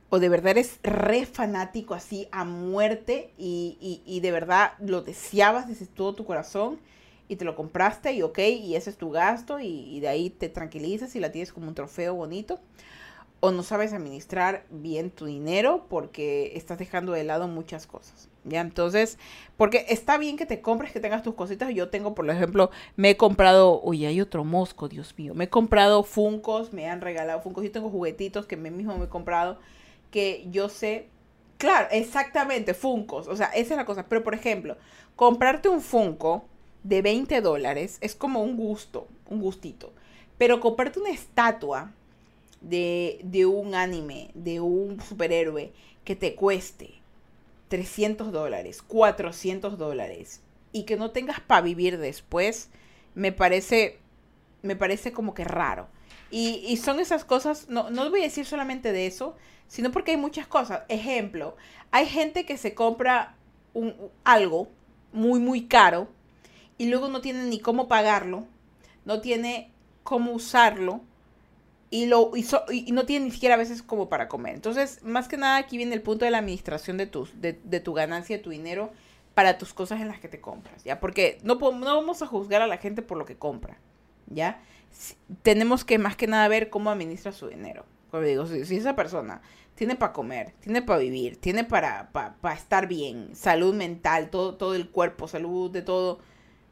[0.09, 5.01] O de verdad eres re fanático así a muerte y, y, y de verdad lo
[5.01, 6.79] deseabas desde todo tu corazón
[7.27, 10.49] y te lo compraste y ok, y ese es tu gasto y, de ahí te
[10.49, 12.59] tranquilizas y la tienes como un trofeo bonito.
[13.39, 18.29] O no sabes administrar bien tu dinero porque estás dejando de lado muchas cosas.
[18.45, 18.61] ¿Ya?
[18.61, 19.17] Entonces,
[19.57, 21.73] porque está bien que te compres, que tengas tus cositas.
[21.73, 25.33] Yo tengo, por ejemplo, me he comprado, oye, hay otro mosco, Dios mío.
[25.33, 27.65] Me he comprado funcos, me han regalado funcos.
[27.65, 29.59] Yo tengo juguetitos que me mismo me he comprado
[30.09, 31.09] que yo sé
[31.63, 33.29] Claro, exactamente, Funcos.
[33.29, 34.05] O sea, esa es la cosa.
[34.09, 34.75] Pero, por ejemplo,
[35.15, 36.43] comprarte un Funko
[36.83, 39.93] de 20 dólares es como un gusto, un gustito.
[40.37, 41.93] Pero comprarte una estatua
[42.61, 45.71] de, de un anime, de un superhéroe,
[46.03, 46.95] que te cueste
[47.69, 50.41] 300 dólares, 400 dólares,
[50.71, 52.69] y que no tengas para vivir después,
[53.15, 53.99] me parece,
[54.61, 55.87] me parece como que raro.
[56.29, 59.35] Y, y, son esas cosas, no, no voy a decir solamente de eso,
[59.67, 60.81] sino porque hay muchas cosas.
[60.89, 61.55] Ejemplo,
[61.91, 63.35] hay gente que se compra
[63.73, 64.67] un, algo
[65.11, 66.07] muy, muy caro
[66.77, 68.45] y luego no tiene ni cómo pagarlo,
[69.05, 69.71] no tiene
[70.03, 71.01] cómo usarlo
[71.89, 74.55] y, lo, y, no tiene ni siquiera a veces como para comer.
[74.55, 77.93] Entonces, más que nada aquí viene el punto de la administración de, tus, de, tu
[77.93, 78.91] ganancia, de tu dinero
[79.33, 80.99] para tus cosas en las que te compras, ¿ya?
[80.99, 83.77] Porque no, no vamos a juzgar a la gente por lo que compra,
[84.27, 84.61] ¿ya?
[85.41, 87.85] tenemos que más que nada ver cómo administra su dinero.
[88.11, 89.41] Como digo, si, esa persona
[89.75, 94.75] tiene para comer, tiene para vivir, tiene para, para, estar bien, salud mental, todo, todo
[94.75, 96.19] el cuerpo, salud de todo,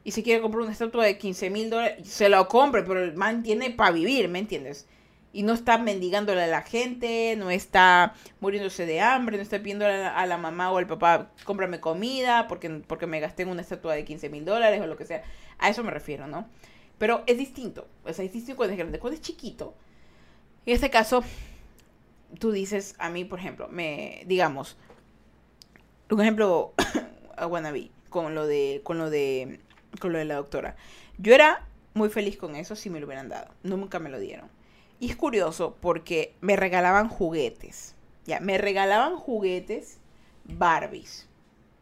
[0.04, 3.14] y se quiere comprar una estatua de 15 mil dólares, se lo compre, pero el
[3.14, 4.86] man tiene para vivir, ¿me entiendes?
[5.32, 9.94] Y no está mendigándole a la gente, no está muriéndose de hambre, no está pidiéndole
[10.04, 13.94] a la, mamá o al papá, cómprame comida porque, porque me gasté en una estatua
[13.94, 15.22] de 15 mil dólares o lo que sea.
[15.58, 16.46] A eso me refiero, ¿no?
[16.98, 18.98] Pero es distinto, o sea, es distinto cuando es grande.
[18.98, 19.74] Cuando es chiquito,
[20.66, 21.24] en este caso,
[22.38, 24.76] tú dices, a mí, por ejemplo, me, digamos,
[26.10, 26.74] un ejemplo
[27.36, 29.60] a Wannabe, con lo de, con lo de,
[30.00, 30.76] con lo de la doctora.
[31.18, 33.48] Yo era muy feliz con eso si me lo hubieran dado.
[33.62, 34.48] Nunca me lo dieron.
[35.00, 37.94] Y es curioso porque me regalaban juguetes.
[38.24, 39.98] Ya, me regalaban juguetes
[40.44, 41.28] Barbies.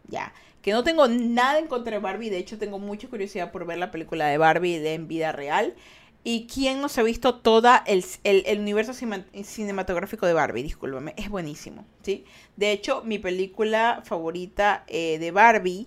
[0.08, 2.30] Ya, que no tengo nada en contra de Barbie.
[2.30, 5.74] De hecho, tengo mucha curiosidad por ver la película de Barbie de en vida real.
[6.22, 8.04] ¿Y quién nos ha visto toda el,
[8.58, 10.62] universo cinematográfico de Barbie?
[10.62, 12.24] Discúlpame, es buenísimo, ¿sí?
[12.56, 15.86] De hecho, mi película favorita eh, de Barbie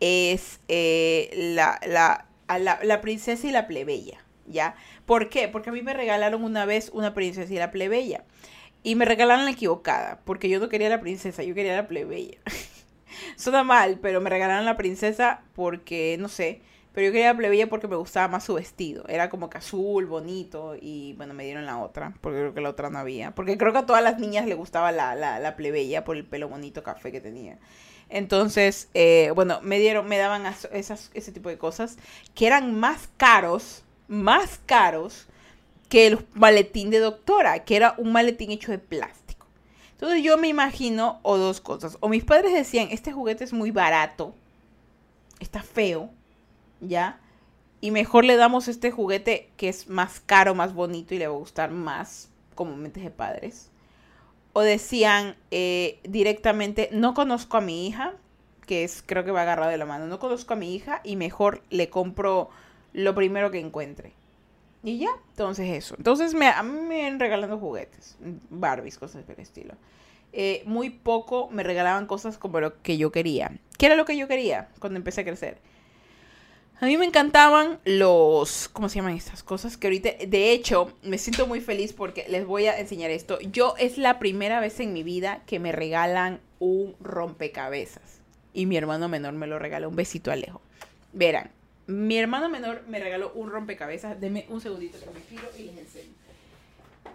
[0.00, 4.76] es eh, la, la, la, princesa y la plebeya, ¿ya?
[5.06, 5.48] ¿Por qué?
[5.48, 8.24] Porque a mí me regalaron una vez una princesa y la plebeya.
[8.82, 12.38] Y me regalaron la equivocada, porque yo no quería la princesa, yo quería la plebeya.
[13.36, 16.62] Suena mal, pero me regalaron la princesa porque, no sé,
[16.98, 19.04] pero yo quería la plebeya porque me gustaba más su vestido.
[19.06, 20.74] Era como que azul, bonito.
[20.80, 22.12] Y bueno, me dieron la otra.
[22.20, 23.36] Porque creo que la otra no había.
[23.36, 26.48] Porque creo que a todas las niñas le gustaba la, la, plebeya por el pelo
[26.48, 27.58] bonito café que tenía.
[28.10, 31.98] Entonces, eh, bueno, me dieron, me daban ese tipo de cosas
[32.34, 35.26] que eran más caros, más caros
[35.88, 39.46] que el maletín de doctora, que era un maletín hecho de plástico.
[39.92, 43.70] Entonces yo me imagino, o dos cosas, o mis padres decían, este juguete es muy
[43.70, 44.34] barato,
[45.40, 46.10] está feo,
[46.80, 47.20] ¿ya?
[47.80, 51.34] Y mejor le damos este juguete que es más caro, más bonito y le va
[51.34, 53.70] a gustar más como mentes de padres.
[54.58, 58.14] O decían eh, directamente, no conozco a mi hija,
[58.66, 61.14] que es, creo que va agarrado de la mano, no conozco a mi hija y
[61.14, 62.50] mejor le compro
[62.92, 64.14] lo primero que encuentre.
[64.82, 65.94] Y ya, entonces eso.
[65.96, 68.16] Entonces me, a mí me regalando juguetes,
[68.50, 69.74] Barbies, cosas del estilo.
[70.32, 73.52] Eh, muy poco me regalaban cosas como lo que yo quería.
[73.78, 75.58] ¿Qué era lo que yo quería cuando empecé a crecer?
[76.80, 79.76] A mí me encantaban los, ¿cómo se llaman estas cosas?
[79.76, 83.40] Que ahorita, de hecho, me siento muy feliz porque les voy a enseñar esto.
[83.40, 88.20] Yo es la primera vez en mi vida que me regalan un rompecabezas.
[88.54, 89.88] Y mi hermano menor me lo regaló.
[89.88, 90.60] Un besito Alejo.
[91.12, 91.50] Verán,
[91.88, 94.20] mi hermano menor me regaló un rompecabezas.
[94.20, 96.12] Deme un segundito que me giro y les enseño.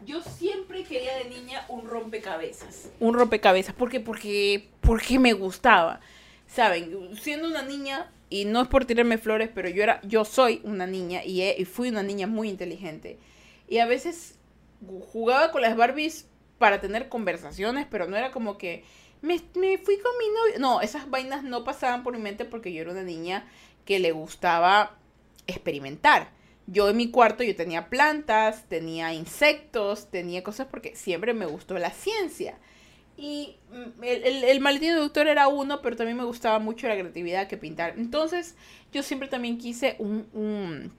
[0.05, 2.89] Yo siempre quería de niña un rompecabezas.
[2.99, 3.73] Un rompecabezas.
[3.73, 4.01] ¿Por qué?
[4.01, 6.01] Porque, porque me gustaba.
[6.47, 10.59] Saben, siendo una niña y no es por tirarme flores, pero yo era, yo soy
[10.63, 13.19] una niña y, fui una niña muy inteligente.
[13.67, 14.39] Y a veces
[15.11, 18.85] jugaba con las Barbies para tener conversaciones, pero no era como que
[19.21, 20.59] me, me, fui con mi novio.
[20.59, 23.45] No, esas vainas no pasaban por mi mente porque yo era una niña
[23.85, 24.97] que le gustaba
[25.45, 26.31] experimentar.
[26.65, 31.77] Yo en mi cuarto yo tenía plantas, tenía insectos, tenía cosas porque siempre me gustó
[31.77, 32.57] la ciencia.
[33.17, 36.97] Y mm, el, el, el maletín doctor era uno, pero también me gustaba mucho la
[36.97, 37.93] creatividad que pintar.
[37.97, 38.55] Entonces,
[38.91, 40.91] yo siempre también quise un, un,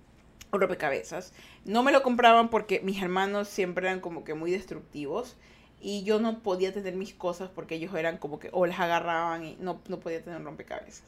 [0.53, 1.33] rompecabezas.
[1.65, 5.37] No me lo compraban porque mis hermanos siempre eran como que muy destructivos.
[5.81, 9.45] Y yo no podía tener mis cosas porque ellos eran como que o las agarraban
[9.45, 11.05] y no, no podía tener rompecabezas.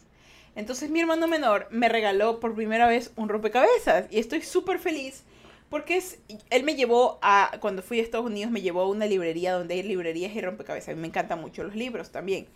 [0.55, 5.23] Entonces mi hermano menor me regaló por primera vez un rompecabezas y estoy súper feliz
[5.69, 6.19] porque es,
[6.51, 9.75] él me llevó a, cuando fui a Estados Unidos, me llevó a una librería donde
[9.75, 10.91] hay librerías y rompecabezas.
[10.91, 12.47] A mí me encantan mucho los libros también,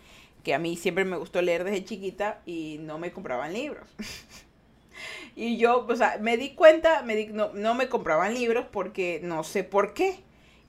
[0.43, 3.87] que a mí siempre me gustó leer desde chiquita y no me compraban libros.
[5.35, 9.19] y yo, o sea, me di cuenta, me di, no, no me compraban libros porque
[9.23, 10.19] no sé por qué.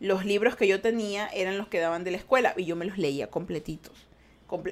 [0.01, 2.85] Los libros que yo tenía eran los que daban de la escuela y yo me
[2.85, 4.09] los leía completitos.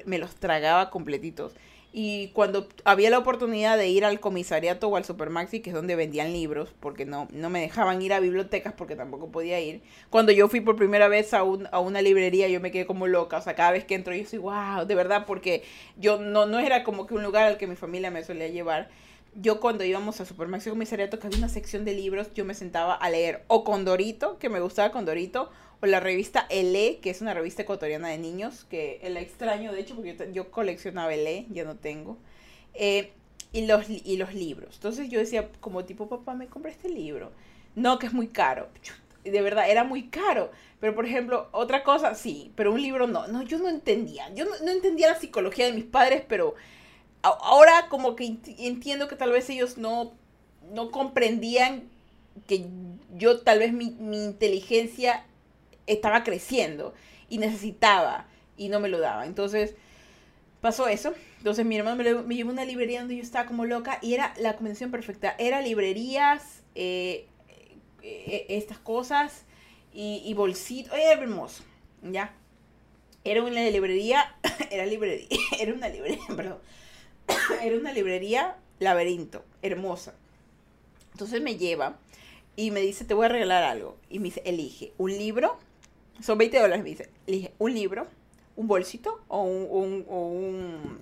[0.05, 1.53] me los tragaba completitos.
[1.93, 5.97] Y cuando había la oportunidad de ir al comisariato o al Supermaxi, que es donde
[5.97, 9.81] vendían libros, porque no, no me dejaban ir a bibliotecas porque tampoco podía ir.
[10.09, 13.07] Cuando yo fui por primera vez a, un, a una librería, yo me quedé como
[13.07, 13.37] loca.
[13.37, 15.63] O sea, cada vez que entro, yo soy, wow, de verdad, porque
[15.97, 18.89] yo no, no era como que un lugar al que mi familia me solía llevar.
[19.35, 22.93] Yo cuando íbamos a Supermaxi comisariato, que había una sección de libros, yo me sentaba
[22.93, 25.49] a leer o con Dorito, que me gustaba con Dorito,
[25.81, 29.81] o la revista Ele, que es una revista ecuatoriana de niños, que la extraño, de
[29.81, 32.17] hecho, porque yo, coleccionaba Ele, ya no tengo.
[32.75, 33.11] Eh,
[33.51, 34.75] y, los, y los libros.
[34.75, 37.31] Entonces yo decía, como tipo, papá, me compré este libro.
[37.75, 38.69] No, que es muy caro.
[39.23, 40.51] De verdad, era muy caro.
[40.79, 43.27] Pero, por ejemplo, otra cosa, sí, pero un libro no.
[43.27, 44.31] No, yo no entendía.
[44.35, 46.53] Yo no, entendía la psicología de mis padres, pero
[47.23, 50.13] ahora como que entiendo que tal vez ellos no,
[50.71, 51.89] no comprendían
[52.47, 52.65] que
[53.15, 55.25] yo tal vez mi, mi inteligencia
[55.93, 56.93] estaba creciendo
[57.29, 58.27] y necesitaba
[58.57, 59.25] y no me lo daba.
[59.25, 59.75] Entonces
[60.61, 61.13] pasó eso.
[61.37, 64.33] Entonces mi hermano me, llevó a una librería donde yo estaba como loca y era
[64.37, 65.35] la convención perfecta.
[65.37, 67.27] Era librerías, eh,
[68.03, 69.43] eh, estas cosas
[69.93, 70.93] y, y bolsitos.
[70.93, 71.63] Era hermoso,
[72.03, 72.33] ¿ya?
[73.23, 74.35] Era una librería,
[74.71, 75.27] era librería,
[75.59, 76.59] era una librería, perdón.
[77.61, 80.13] Era una librería laberinto, hermosa.
[81.13, 81.97] Entonces me lleva
[82.55, 83.97] y me dice, te voy a regalar algo.
[84.09, 85.57] Y me dice, elige un libro
[86.21, 87.09] son 20 dólares, me dice.
[87.27, 88.07] Le dije, un libro,
[88.55, 90.99] un bolsito o un, un, o un,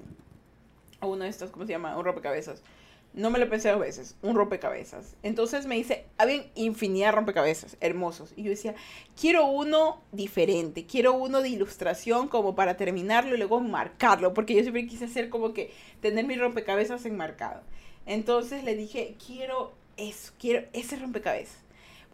[1.01, 1.97] uno de estos, ¿cómo se llama?
[1.97, 2.63] Un rompecabezas.
[3.11, 5.15] No me lo pensé dos veces, un rompecabezas.
[5.23, 8.33] Entonces me dice, había infinidad de rompecabezas, hermosos.
[8.35, 8.75] Y yo decía,
[9.19, 14.61] quiero uno diferente, quiero uno de ilustración como para terminarlo y luego marcarlo, porque yo
[14.61, 17.63] siempre quise hacer como que tener mi rompecabezas enmarcado.
[18.05, 21.57] Entonces le dije, quiero eso, quiero ese rompecabezas.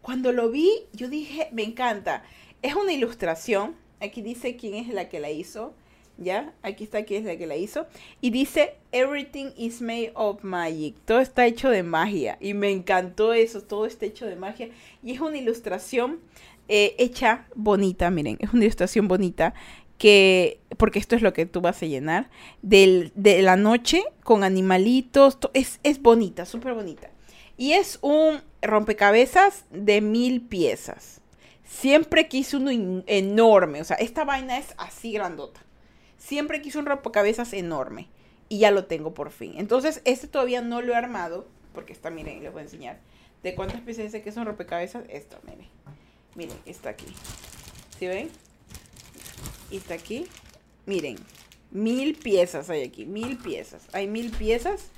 [0.01, 2.23] Cuando lo vi, yo dije, me encanta.
[2.65, 5.75] Es una ilustración, aquí dice quién es la que la hizo
[6.17, 6.53] ¿ya?
[6.63, 7.85] Aquí está quién es la que la hizo.
[8.21, 10.95] Y dice, everything is made of magic.
[11.05, 12.37] Todo está hecho de magia.
[12.39, 14.69] Y me encantó eso, todo está hecho de magia.
[15.03, 16.19] Y es una ilustración
[16.67, 19.53] eh, hecha bonita, miren, es una ilustración bonita
[19.97, 22.29] que, porque esto es lo que tú vas a llenar,
[22.61, 23.11] de
[23.41, 27.09] la noche con animalitos, es, es bonita, súper bonita.
[27.57, 31.21] Y es un rompecabezas de mil piezas.
[31.65, 32.71] Siempre quise uno
[33.07, 35.61] enorme, o sea, esta vaina es así grandota.
[36.17, 38.07] Siempre quise un rompecabezas enorme
[38.49, 39.53] y ya lo tengo por fin.
[39.57, 42.99] Entonces, este todavía no lo he armado, porque está, miren, les voy a enseñar.
[43.43, 45.05] ¿De cuántas piezas dice que es un rompecabezas?
[45.09, 45.67] Esto, miren.
[46.35, 47.05] Miren, está aquí.
[47.99, 48.29] ¿Sí ven?
[49.71, 50.27] Y está aquí.
[50.85, 51.17] Miren,
[51.71, 53.87] mil piezas hay aquí, mil piezas.
[53.93, 54.89] Hay mil piezas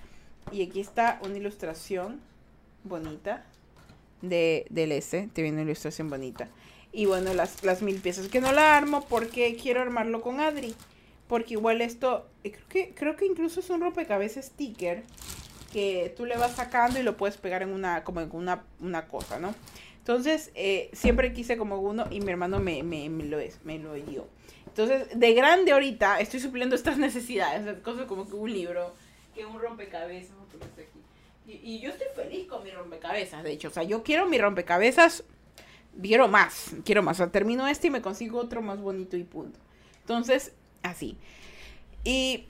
[0.52, 2.22] y aquí está una ilustración
[2.84, 3.46] bonita
[4.22, 5.30] de, del S.
[5.34, 6.50] Te viene una ilustración bonita.
[6.92, 10.74] Y bueno, las, las mil piezas que no la armo porque quiero armarlo con Adri.
[11.28, 15.04] Porque igual esto, eh, creo que, creo que incluso es un rompecabezas sticker
[15.72, 19.08] que tú le vas sacando y lo puedes pegar en una, como en una, una
[19.08, 19.54] cosa, ¿no?
[20.00, 23.94] Entonces, eh, siempre quise como uno y mi hermano me, me, lo, es, me lo
[23.94, 24.26] dio.
[24.68, 28.94] Entonces, de grande ahorita estoy supliendo estas necesidades, cosas como que un libro,
[29.36, 30.32] que un rompecabezas,
[31.48, 34.38] y, y yo estoy feliz con mi rompecabezas, de hecho, o sea, yo quiero mi
[34.38, 35.24] rompecabezas,
[36.02, 39.24] quiero más, quiero más, o sea, termino este y me consigo otro más bonito y
[39.24, 39.60] punto.
[40.02, 40.54] Entonces,
[40.88, 41.18] Así.
[42.04, 42.46] Y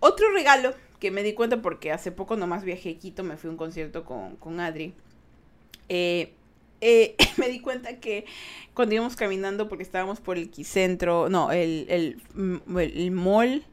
[0.00, 3.48] otro regalo que me di cuenta porque hace poco nomás viajé a Quito, me fui
[3.48, 4.94] a un concierto con, Adri.
[5.88, 6.32] Eh,
[6.80, 8.24] eh, me di cuenta que
[8.74, 12.22] cuando íbamos caminando, porque estábamos por el Quicentro, no, el, el,
[12.78, 13.64] el, mall,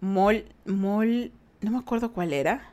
[0.00, 2.72] mall, mall, no me acuerdo cuál era.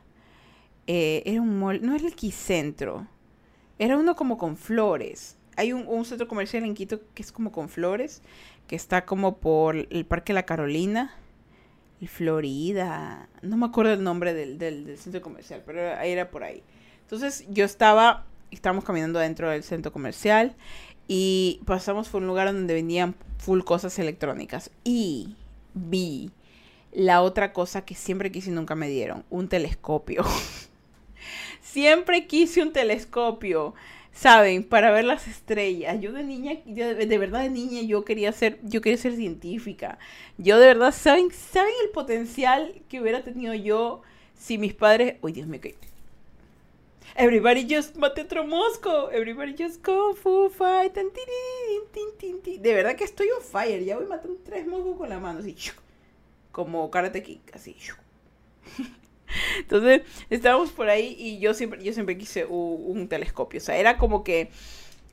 [0.90, 3.06] Eh, era un mall, no era el Quicentro,
[3.78, 5.36] era uno como con flores.
[5.56, 8.22] Hay un, centro comercial en Quito que es como con flores
[8.66, 11.14] que está como por el Parque La Carolina,
[12.06, 16.62] Florida, no me acuerdo el nombre del, centro comercial, pero era, era por ahí.
[17.02, 20.54] Entonces yo estaba, estábamos caminando dentro del centro comercial
[21.06, 25.36] y pasamos por un lugar donde vendían full cosas electrónicas y
[25.74, 26.30] vi
[26.92, 30.24] la otra cosa que siempre quise y nunca me dieron, un telescopio.
[31.72, 33.74] siempre quise un telescopio
[34.18, 36.00] saben, para ver las estrellas.
[36.00, 39.98] Yo de niña, de, verdad de niña, yo quería ser, yo quería ser científica.
[40.38, 44.02] Yo de verdad, ¿saben, ¿saben el potencial que hubiera tenido yo
[44.36, 45.16] si mis padres...
[45.22, 45.76] Uy, Dios mío, que...
[47.14, 49.10] Everybody just mate otro mosco.
[49.10, 50.94] Everybody just go full fight.
[50.94, 53.84] De verdad que estoy on fire.
[53.84, 55.40] Ya voy matando tres moscos con la mano.
[55.40, 55.56] Así.
[56.52, 57.54] Como karate kick.
[57.54, 57.76] Así.
[59.58, 63.58] Entonces, estábamos por ahí y yo siempre, yo siempre quise un, telescopio.
[63.58, 64.50] O sea, era como que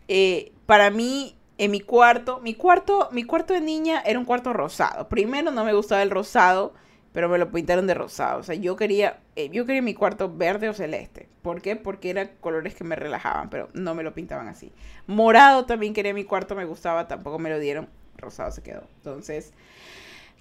[0.08, 4.54] eh, para mí, en mi cuarto, mi cuarto, mi cuarto de niña era un cuarto
[4.54, 5.08] rosado.
[5.08, 6.74] Primero no me gustaba el rosado,
[7.14, 8.42] pero me lo pintaron de rosado.
[8.42, 11.30] O sea, yo quería, eh, yo quería mi cuarto verde o celeste.
[11.42, 11.76] ¿Por qué?
[11.76, 14.74] Porque eran colores que me relajaban, pero no me lo pintaban así.
[15.08, 17.88] Morado también quería mi cuarto, me gustaba, tampoco me lo dieron.
[18.18, 18.84] Rosado se quedó.
[18.98, 19.54] Entonces,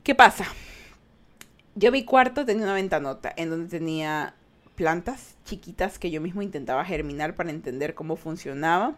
[0.03, 0.47] ¿qué pasa?
[1.77, 4.35] Yo mi cuarto tenía una ventanota en donde tenía
[4.77, 8.97] plantas chiquitas que yo mismo intentaba germinar para entender cómo funcionaba.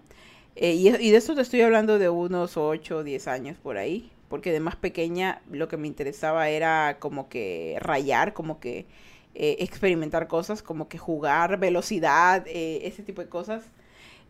[0.56, 4.10] Eh, y, de eso te estoy hablando de unos 8 o 10 años por ahí.
[4.28, 8.86] Porque de más pequeña lo que me interesaba era como que rayar, como que
[9.34, 13.64] eh, experimentar cosas, como que jugar, velocidad, eh, ese tipo de cosas.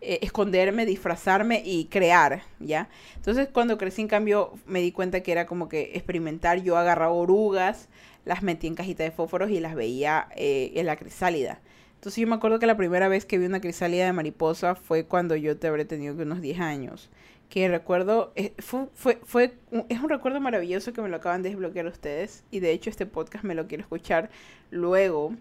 [0.00, 2.88] Esconderme, disfrazarme y crear, ¿ya?
[3.16, 7.12] Entonces cuando crecí en cambio me di cuenta que era como que experimentar, yo agarraba
[7.12, 7.88] orugas,
[8.24, 11.60] las metí en cajita de fósforos y las veía eh, en la crisálida.
[11.94, 15.06] Entonces yo me acuerdo que la primera vez que vi una crisálida de mariposa fue
[15.06, 17.10] cuando yo te habré tenido unos 10 años.
[17.48, 19.54] Que recuerdo, eh, fue, fue,
[19.88, 22.44] es un recuerdo maravilloso que me lo acaban de desbloquear ustedes.
[22.50, 24.30] Y de hecho este podcast me lo quiero escuchar
[24.70, 25.32] luego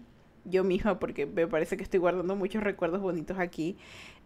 [0.44, 3.76] yo misma porque me parece que estoy guardando muchos recuerdos bonitos aquí.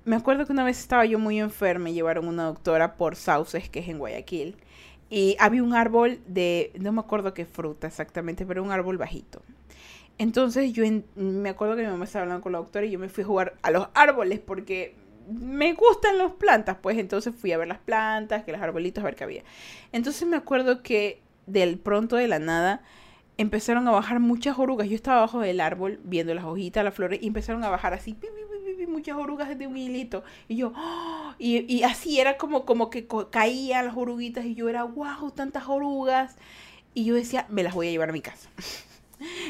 [0.05, 3.69] Me acuerdo que una vez estaba yo muy enferma y llevaron una doctora por Sauces,
[3.69, 4.57] que es en Guayaquil.
[5.11, 9.43] Y había un árbol de, no me acuerdo qué fruta exactamente, pero un árbol bajito.
[10.19, 10.85] Entonces yo
[11.17, 13.27] me acuerdo que mi mamá estaba hablando con la doctora y yo me fui a
[13.27, 14.95] jugar a los árboles porque
[15.31, 19.05] me gustan las plantas, pues entonces fui a ver las plantas, que los arbolitos, a
[19.07, 19.43] ver qué había.
[19.93, 22.83] Entonces me acuerdo que del pronto de la nada
[23.39, 24.89] empezaron a bajar muchas orugas.
[24.89, 28.15] Yo estaba abajo del árbol viendo las hojitas, las flores, y empezaron a bajar así,
[28.91, 30.23] muchas orugas desde un hilito.
[30.49, 31.35] Y yo, ¡oh!
[31.39, 36.37] y, así era como, como que caían las oruguitas y yo era, wow, tantas orugas.
[36.95, 38.51] Y yo decía, me las voy a llevar a mi casa.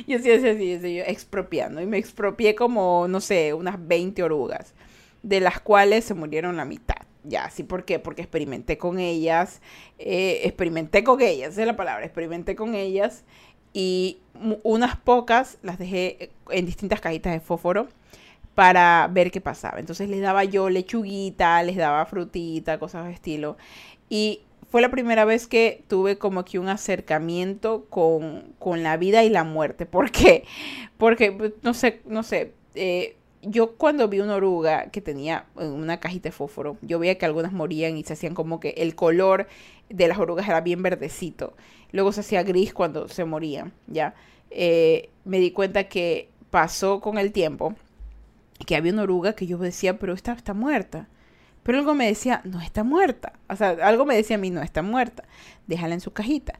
[0.06, 1.80] yo sí decía así, así, yo expropiando.
[1.80, 4.74] Y me expropié como, no sé, unas 20 orugas,
[5.22, 6.96] de las cuales se murieron la mitad.
[7.22, 7.98] Ya, sí, ¿por qué?
[7.98, 9.60] Porque experimenté con ellas,
[9.98, 13.24] eh, experimenté con ellas, esa es la palabra, experimenté con ellas
[13.72, 14.18] y
[14.62, 17.88] unas pocas las dejé en distintas cajitas de fósforo
[18.54, 19.78] para ver qué pasaba.
[19.80, 23.56] Entonces les daba yo lechuguita, les daba frutita, cosas de estilo.
[24.08, 29.30] Y fue la primera vez que tuve como que un acercamiento con, la vida y
[29.30, 29.86] la muerte.
[29.86, 30.44] ¿Por qué?
[30.98, 32.52] Porque, pues, no sé, no sé.
[32.74, 37.26] Eh, yo cuando vi una oruga que tenía una cajita de fósforo, yo veía que
[37.26, 39.48] algunas morían y se hacían como que el color
[39.88, 41.54] de las orugas era bien verdecito.
[41.92, 44.14] Luego se hacía gris cuando se morían, ¿ya?
[44.50, 47.74] Eh, me di cuenta que pasó con el tiempo
[48.64, 51.08] que había una oruga que yo decía, pero esta está muerta.
[51.62, 53.34] Pero algo me decía, no está muerta.
[53.48, 55.24] O sea, algo me decía a mí, no está muerta.
[55.66, 56.54] Déjala en su cajita.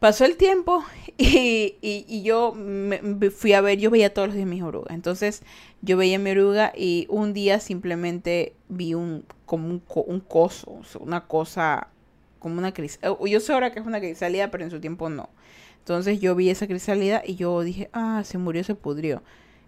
[0.00, 0.84] Pasó el tiempo
[1.16, 4.94] y, yo me, fui a ver, yo veía todos los días mis orugas.
[4.94, 5.42] Entonces
[5.80, 11.26] yo veía mi oruga y un día simplemente vi un, como un, un coso, una
[11.26, 11.88] cosa,
[12.38, 13.16] como una crisálida.
[13.24, 15.30] Yo sé ahora que es una crisálida, pero en su tiempo no.
[15.78, 19.22] Entonces yo vi esa crisálida y yo dije, ah, se murió, se pudrió.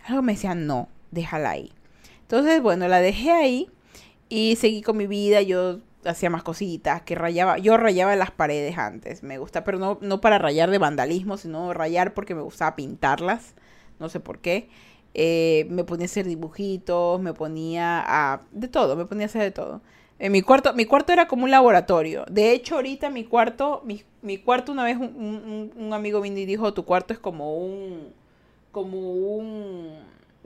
[0.07, 1.72] Algo me decía, no, déjala ahí.
[2.22, 3.70] Entonces, bueno, la dejé ahí
[4.28, 5.42] y seguí con mi vida.
[5.42, 9.98] Yo hacía más cositas, que rayaba, yo rayaba las paredes antes, me gusta, pero no,
[10.00, 13.54] no para rayar de vandalismo, sino rayar porque me gustaba pintarlas,
[13.98, 14.68] no sé por qué.
[15.14, 18.42] Eh, me ponía a hacer dibujitos, me ponía a...
[18.52, 19.80] de todo, me ponía a hacer de todo.
[20.18, 22.24] En mi cuarto, mi cuarto era como un laboratorio.
[22.30, 26.46] De hecho, ahorita mi cuarto, mi, mi cuarto una vez un, un, amigo vino y
[26.46, 28.12] dijo, tu cuarto es como un,
[28.72, 29.98] como un,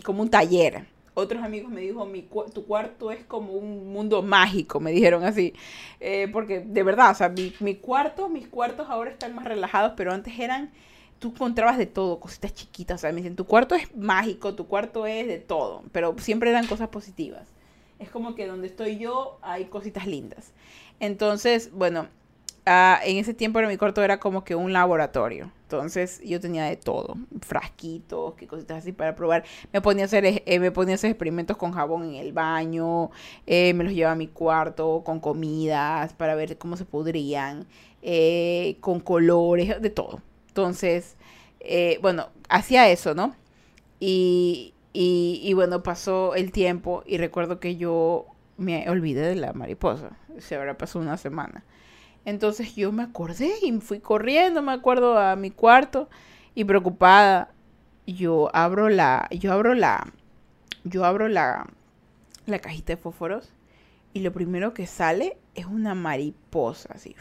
[0.03, 0.85] como un taller
[1.15, 2.23] otros amigos me dijo, mi
[2.53, 5.55] tu cuarto es como un mundo mágico, me dijeron así.
[6.01, 9.93] Eh, porque de verdad, o sea, mi, mi, cuarto, mis cuartos ahora están más relajados,
[9.97, 10.71] pero antes eran,
[11.19, 12.97] tú encontrabas de todo, cositas chiquitas.
[12.97, 16.51] O sea, me dicen, tu cuarto es mágico, tu cuarto es de todo, pero siempre
[16.51, 17.49] eran cosas positivas.
[17.99, 20.53] Es como que donde estoy yo hay cositas lindas.
[21.01, 22.09] Entonces, bueno,
[22.67, 25.51] Ah, en ese tiempo en mi cuarto era como que un laboratorio.
[25.63, 29.45] Entonces yo tenía de todo, frasquitos, qué cositas así para probar.
[29.73, 33.11] Me ponía a hacer, eh, me ponía a hacer experimentos con jabón en el baño,
[33.47, 37.67] eh, me los llevaba a mi cuarto con comidas para ver cómo se podrían,
[38.03, 40.21] eh, con colores, de todo.
[40.49, 41.17] Entonces,
[42.03, 43.35] bueno, hacía eso, ¿no?
[44.01, 48.27] Y, y bueno, pasó el tiempo y recuerdo que yo
[48.59, 50.11] me olvidé de la mariposa.
[50.39, 51.65] Se habrá pasado una semana.
[52.25, 56.09] Entonces yo me acordé y fui corriendo, me acuerdo, a mi cuarto
[56.55, 57.53] y preocupada.
[58.07, 60.13] Yo abro la, yo abro la,
[60.85, 61.67] yo abro la,
[62.47, 63.53] la cajita de fósforos
[64.13, 67.15] y lo primero que sale es una mariposa, así.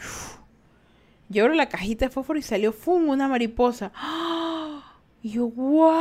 [1.28, 3.08] Yo abro la cajita de fósforo y salió, ¡fum!
[3.08, 3.92] Una mariposa.
[5.22, 6.00] Y yo, ¡wow!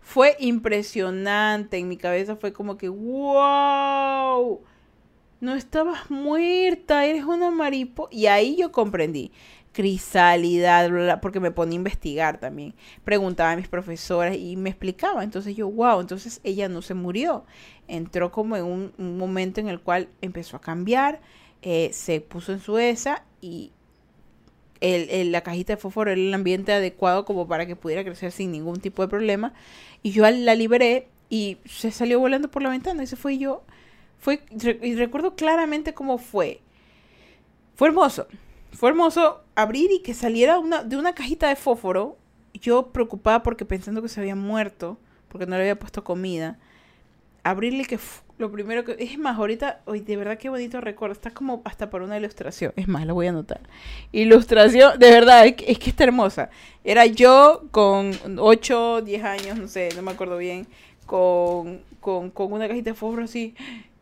[0.00, 1.78] Fue impresionante.
[1.78, 4.60] En mi cabeza fue como que, ¡wow!
[5.44, 8.08] No estabas muerta, eres una mariposa.
[8.12, 9.30] Y ahí yo comprendí.
[9.72, 12.74] Crisálida, porque me ponía a investigar también.
[13.04, 15.24] Preguntaba a mis profesoras y me explicaba.
[15.24, 17.44] Entonces yo, wow, entonces ella no se murió.
[17.88, 21.20] Entró como en un, momento en el cual empezó a cambiar,
[21.62, 23.72] eh, se puso en su esa y
[24.80, 28.80] la cajita de fósforo era el ambiente adecuado como para que pudiera crecer sin ningún
[28.80, 29.52] tipo de problema.
[30.02, 33.64] Y yo la liberé y se salió volando por la ventana y se fue yo
[34.18, 34.42] fue,
[34.82, 36.60] y recuerdo claramente cómo fue.
[37.74, 38.26] Fue hermoso.
[38.72, 42.16] Fue hermoso abrir y que saliera una, de una cajita de fósforo.
[42.54, 44.98] Yo preocupada porque pensando que se había muerto,
[45.28, 46.58] porque no le había puesto comida.
[47.42, 47.98] Abrirle que
[48.38, 48.96] lo primero que...
[48.98, 51.12] Es más, ahorita, hoy de verdad qué bonito recuerdo.
[51.12, 52.72] Está como hasta para una ilustración.
[52.76, 53.60] Es más, lo voy a anotar.
[54.12, 56.50] Ilustración, de verdad, es que, es que está hermosa.
[56.82, 60.66] Era yo con 8, 10 años, no sé, no me acuerdo bien.
[61.06, 63.54] Con, con, con una cajita de fósforo así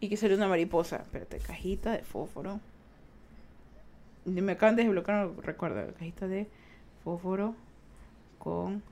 [0.03, 0.97] y que salió una mariposa.
[0.97, 2.61] Espérate, cajita de fósforo.
[4.25, 6.49] Me acaban de desbloquear, no recuerdo, cajita de
[7.05, 7.55] fósforo
[8.41, 8.83] con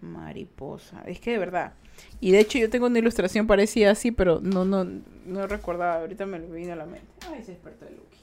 [0.00, 1.02] mariposa.
[1.06, 1.72] Es que de verdad.
[2.20, 4.84] Y de hecho yo tengo una ilustración parecida así, pero no, no,
[5.26, 5.96] no recordaba.
[5.96, 7.08] Ahorita me lo vino a la mente.
[7.28, 8.18] Ay, se despertó el Lucky.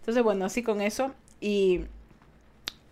[0.00, 1.14] Entonces, bueno, así con eso.
[1.40, 1.86] Y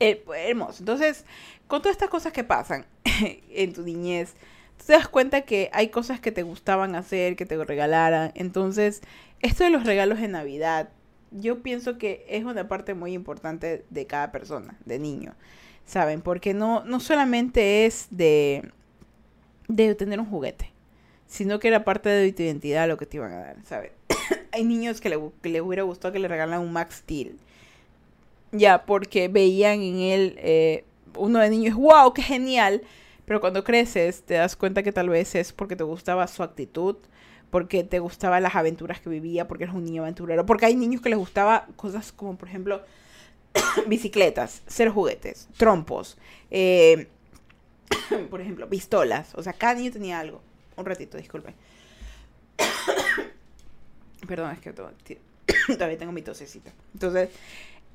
[0.01, 0.77] eh, hermoso.
[0.79, 1.27] Entonces,
[1.66, 2.87] con todas estas cosas que pasan
[3.51, 4.35] en tu niñez,
[4.87, 8.33] te das cuenta que hay cosas que te gustaban hacer, que te regalaran.
[8.35, 9.03] Entonces,
[9.41, 10.91] esto de los regalos de Navidad,
[11.30, 15.35] yo pienso que es una parte muy importante de cada persona, de niño,
[15.87, 16.20] ¿saben?
[16.20, 18.70] Porque no, no solamente es de,
[19.68, 20.70] de tener un juguete,
[21.26, 23.93] sino que era parte de tu identidad lo que te iban a dar, ¿sabes?
[24.53, 27.37] hay niños que le, que le hubiera gustado que le regalaran un Max Steel.
[28.53, 30.85] Ya, porque veían en él, eh,
[31.16, 32.83] uno de niños, wow, qué genial
[33.25, 36.97] pero cuando creces te das cuenta que tal vez es porque te gustaba su actitud,
[37.51, 40.47] porque te gustaban las aventuras que vivía, porque eres un niño aventurero.
[40.47, 42.83] Porque hay niños que les gustaba cosas como, por ejemplo,
[43.87, 46.16] bicicletas, ser juguetes, trompos,
[46.51, 47.09] eh,
[48.31, 49.35] por ejemplo, pistolas.
[49.35, 50.41] O sea, cada niño tenía algo.
[50.77, 51.55] Un ratito, disculpe.
[54.27, 54.73] Perdón, es que
[55.77, 56.73] todavía tengo mi tosecita.
[56.95, 57.29] Entonces,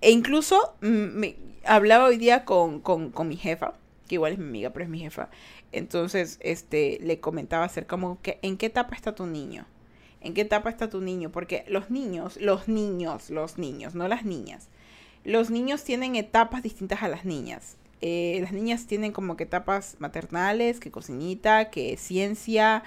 [0.01, 3.73] e incluso mm, me, hablaba hoy día con, con, con mi jefa
[4.07, 5.29] que igual es mi amiga, pero es mi jefa.
[5.71, 9.65] Entonces, este, le comentaba acerca como que en qué etapa está tu niño.
[10.21, 11.31] ¿En qué etapa está tu niño?
[11.31, 14.69] Porque los niños, los niños, los niños, no las niñas.
[15.23, 17.77] Los niños tienen etapas distintas a las niñas.
[18.01, 22.83] Eh, las niñas tienen como que etapas maternales, que cocinita, que ciencia,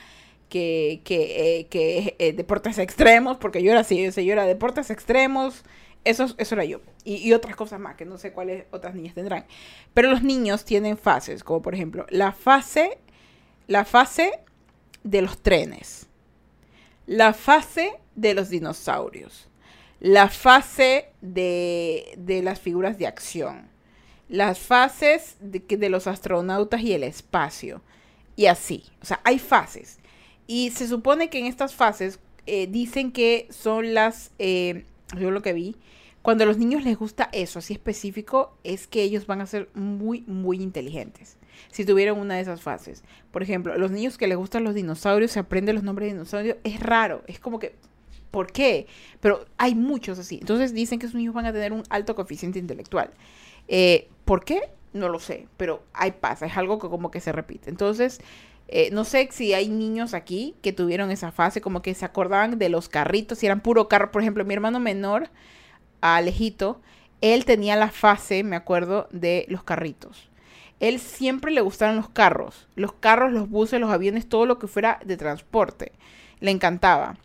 [0.48, 4.90] que, que, eh, que eh, deportes extremos, porque yo era así, yo, yo era deportes
[4.90, 5.64] extremos,
[6.04, 6.80] eso, eso era yo.
[7.04, 9.46] Y, otras cosas más, que no sé cuáles otras niñas tendrán.
[9.94, 12.98] Pero los niños tienen fases, como por ejemplo, la fase,
[13.66, 14.40] la fase
[15.02, 16.06] de los trenes,
[17.06, 19.48] la fase de los dinosaurios,
[20.00, 23.70] la fase de, de las figuras de acción,
[24.30, 27.82] las fases de, los astronautas y el espacio,
[28.36, 28.84] y así.
[29.02, 29.98] O sea, hay fases.
[30.46, 34.86] Y se supone que en estas fases eh, dicen que son las, eh,
[35.18, 35.76] yo lo que vi,
[36.22, 39.70] cuando a los niños les gusta eso así específico, es que ellos van a ser
[39.74, 41.38] muy, muy inteligentes.
[41.70, 43.04] Si tuvieran una de esas fases.
[43.30, 46.56] Por ejemplo, los niños que les gustan los dinosaurios, se aprenden los nombres de dinosaurios,
[46.62, 47.22] es raro.
[47.26, 47.74] Es como que,
[48.30, 48.86] ¿por qué?
[49.20, 50.38] Pero hay muchos así.
[50.40, 53.10] Entonces dicen que esos niños van a tener un alto coeficiente intelectual.
[53.68, 54.70] Eh, ¿Por qué?
[54.92, 57.70] No lo sé, pero ahí pasa, es algo que como que se repite.
[57.70, 58.20] Entonces,
[58.72, 62.56] eh, no sé si hay niños aquí que tuvieron esa fase, como que se acordaban
[62.56, 64.12] de los carritos, si eran puro carro.
[64.12, 65.28] Por ejemplo, mi hermano menor
[66.00, 66.80] Alejito,
[67.20, 70.30] él tenía la fase, me acuerdo, de los carritos.
[70.78, 74.68] Él siempre le gustaron los carros, los carros, los buses, los aviones, todo lo que
[74.68, 75.92] fuera de transporte.
[76.38, 77.18] Le encantaba.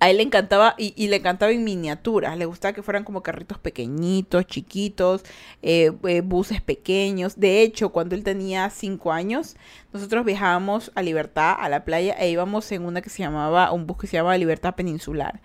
[0.00, 2.36] A él le encantaba y, le encantaba en miniaturas.
[2.38, 5.24] Le gustaba que fueran como carritos pequeñitos, chiquitos,
[5.62, 7.38] eh, eh, buses pequeños.
[7.38, 9.56] De hecho, cuando él tenía cinco años,
[9.92, 13.86] nosotros viajábamos a Libertad, a la playa, e íbamos en una que se llamaba, un
[13.86, 15.40] bus que se llamaba Libertad Peninsular.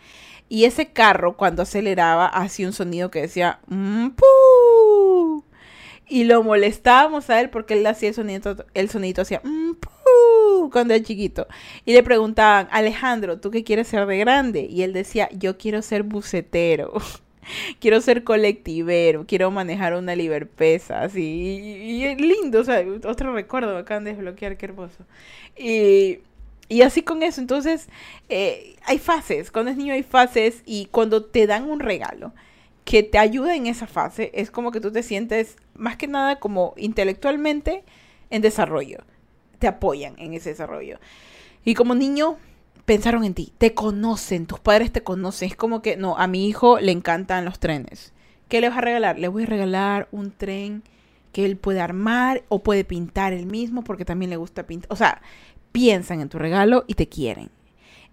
[0.50, 4.10] Y ese carro, cuando aceleraba, hacía un sonido que decía, mm,
[6.08, 9.42] y lo molestábamos a él porque él hacía el sonido, el sonido hacía,
[10.54, 11.48] mm, cuando era chiquito.
[11.86, 14.68] Y le preguntaban, Alejandro, ¿tú qué quieres ser de grande?
[14.70, 16.94] Y él decía, yo quiero ser bucetero.
[17.80, 24.06] quiero ser colectivero, quiero manejar una liberpesa, así, y, lindo, o sea, otro recuerdo, acaban
[24.06, 25.06] de desbloquear, qué hermoso.
[25.58, 26.20] Y
[26.70, 27.88] y así con eso, entonces
[28.30, 32.34] eh, hay fases, cuando es niño hay fases y cuando te dan un regalo
[32.86, 36.40] que te ayuda en esa fase, es como que tú te sientes más que nada
[36.40, 37.84] como intelectualmente
[38.30, 39.00] en desarrollo,
[39.64, 41.00] te apoyan en ese desarrollo.
[41.64, 42.36] Y como niño
[42.84, 46.50] pensaron en ti, te conocen, tus padres te conocen, es como que no, a mi
[46.50, 48.12] hijo le encantan los trenes.
[48.50, 49.18] ¿Qué le vas a regalar?
[49.20, 50.84] Le voy a regalar un tren
[51.32, 54.92] que él puede armar o puede pintar él mismo porque también le gusta pintar.
[54.92, 55.22] O sea,
[55.72, 57.50] piensan en tu regalo y te quieren.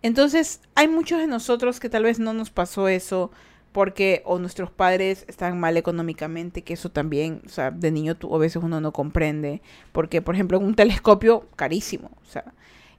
[0.02, 3.32] Entonces, hay muchos de nosotros que tal vez no nos pasó eso
[3.72, 8.34] porque o nuestros padres están mal económicamente, que eso también, o sea, de niño tú,
[8.34, 9.62] a veces uno no comprende,
[9.92, 12.44] porque, por ejemplo, un telescopio carísimo, o sea,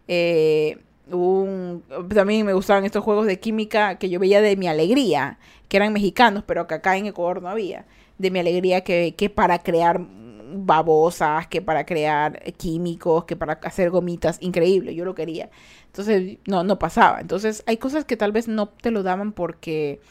[0.07, 0.78] eh,
[1.11, 5.78] un, también me gustaban estos juegos de química que yo veía de mi alegría, que
[5.78, 7.86] eran mexicanos, pero que acá en Ecuador no había,
[8.17, 9.99] de mi alegría que, que para crear
[10.53, 15.49] babosas, que para crear químicos, que para hacer gomitas, increíble, yo lo quería.
[15.88, 17.19] Entonces, no, no pasaba.
[17.22, 20.01] Entonces, hay cosas que tal vez no te lo daban porque,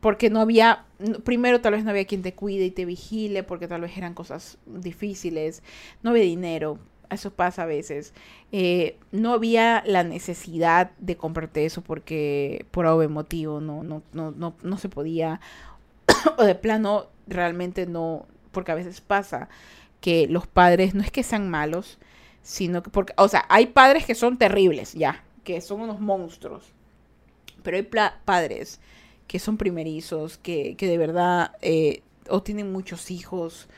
[0.00, 0.84] porque no había,
[1.24, 4.14] primero tal vez no había quien te cuide y te vigile, porque tal vez eran
[4.14, 5.62] cosas difíciles,
[6.02, 6.78] no había dinero,
[7.10, 8.14] eso pasa a veces.
[8.52, 14.30] Eh, no había la necesidad de comprarte eso porque por algún motivo no, no, no,
[14.30, 15.40] no, no se podía.
[16.38, 19.48] o de plano realmente no, porque a veces pasa
[20.00, 21.98] que los padres no es que sean malos,
[22.42, 26.72] sino que porque, o sea, hay padres que son terribles, ya, que son unos monstruos,
[27.62, 27.88] pero hay
[28.24, 28.80] padres
[29.30, 33.68] que son primerizos, que, que de verdad eh, o tienen muchos hijos,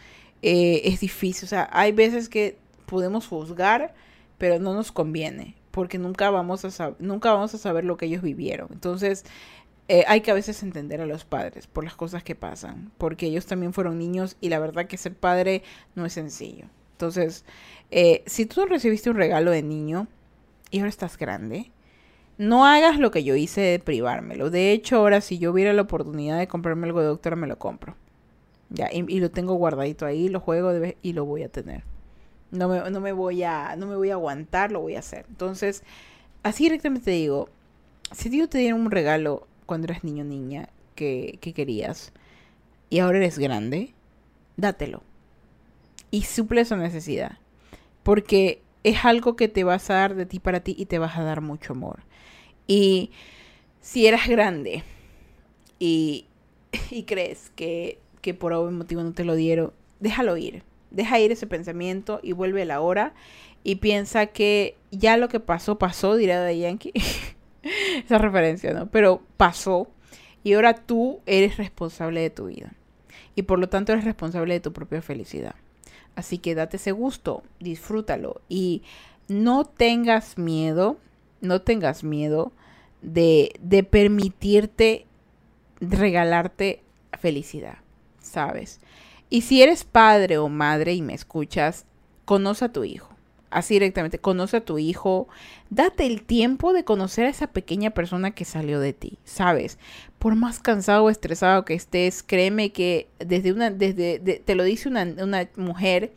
[0.41, 3.93] eh, es difícil, o sea, hay veces que podemos juzgar,
[4.39, 8.23] pero no nos conviene, porque nunca vamos a, nunca vamos a saber lo que ellos
[8.23, 8.69] vivieron.
[8.73, 9.27] Entonces,
[9.89, 13.27] eh, hay que a veces entender a los padres por las cosas que pasan, porque
[13.27, 15.63] ellos también fueron niños y la verdad que ser padre
[15.95, 16.65] no es sencillo.
[16.93, 17.45] Entonces,
[17.91, 20.09] eh, si tú recibiste un regalo de niño
[20.71, 21.71] y ahora estás grande,
[22.43, 24.51] no hagas lo que yo hice de privármelo.
[24.51, 27.59] De hecho, ahora si yo hubiera la oportunidad de comprarme algo de doctora, me lo
[27.59, 27.95] compro.
[28.69, 31.85] Ya, y, lo tengo guardadito ahí, lo juego de y lo voy a tener.
[32.51, 35.27] No me, no me voy a, no me voy a aguantar, lo voy a hacer.
[35.29, 35.85] Entonces,
[36.43, 37.49] así directamente te digo,
[38.11, 42.13] si yo te diera un regalo cuando eras niño o niña que, que querías
[42.91, 43.95] y ahora eres grande,
[44.57, 45.03] dátelo.
[46.11, 47.39] Y suple esa necesidad.
[48.03, 51.17] Porque es algo que te vas a dar de ti para ti y te vas
[51.17, 52.03] a dar mucho amor.
[52.67, 53.11] Y
[53.81, 54.85] si eras grande
[55.79, 56.27] y,
[56.91, 60.63] y crees que, que por algún motivo no te lo dieron, déjalo ir.
[60.91, 63.15] Deja ir ese pensamiento y vuelve a la hora
[63.65, 66.93] y piensa que ya lo que pasó, pasó, dirá de Yankee.
[68.05, 68.91] esa referencia, ¿no?
[68.91, 69.89] Pero pasó
[70.45, 72.73] y ahora tú eres responsable de tu vida.
[73.35, 75.55] Y por lo tanto eres responsable de tu propia felicidad.
[76.15, 78.83] Así que date ese gusto, disfrútalo y
[79.29, 80.99] no tengas miedo,
[81.43, 82.53] no tengas miedo
[83.03, 85.07] de, de permitirte
[85.81, 86.83] regalarte
[87.19, 87.79] felicidad,
[88.21, 88.81] ¿sabes?
[89.29, 91.85] Y si eres padre o madre y me escuchas,
[92.25, 93.13] conoce a tu hijo
[93.53, 95.29] así directamente, conoce a tu hijo,
[95.71, 99.79] date el tiempo de conocer a esa pequeña persona que salió de ti, ¿sabes?
[100.19, 104.89] Por más cansado o estresado que estés, créeme que desde una, desde, te lo dice
[104.89, 106.13] una, una mujer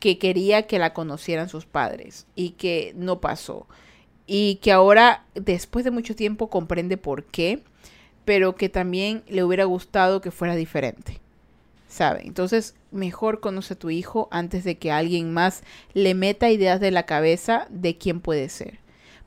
[0.00, 3.66] que quería que la conocieran sus padres y que no pasó.
[4.28, 7.64] Y que ahora, después de mucho tiempo, comprende por qué,
[8.24, 11.20] pero que también le hubiera gustado que fuera diferente.
[11.88, 12.22] ¿sabe?
[12.24, 15.62] Entonces, mejor conoce a tu hijo antes de que alguien más
[15.94, 18.78] le meta ideas de la cabeza de quién puede ser.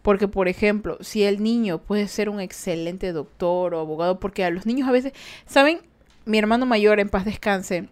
[0.01, 4.49] Porque, por ejemplo, si el niño puede ser un excelente doctor o abogado, porque a
[4.49, 5.13] los niños a veces,
[5.45, 5.81] ¿saben?
[6.25, 7.89] Mi hermano mayor, en paz descanse,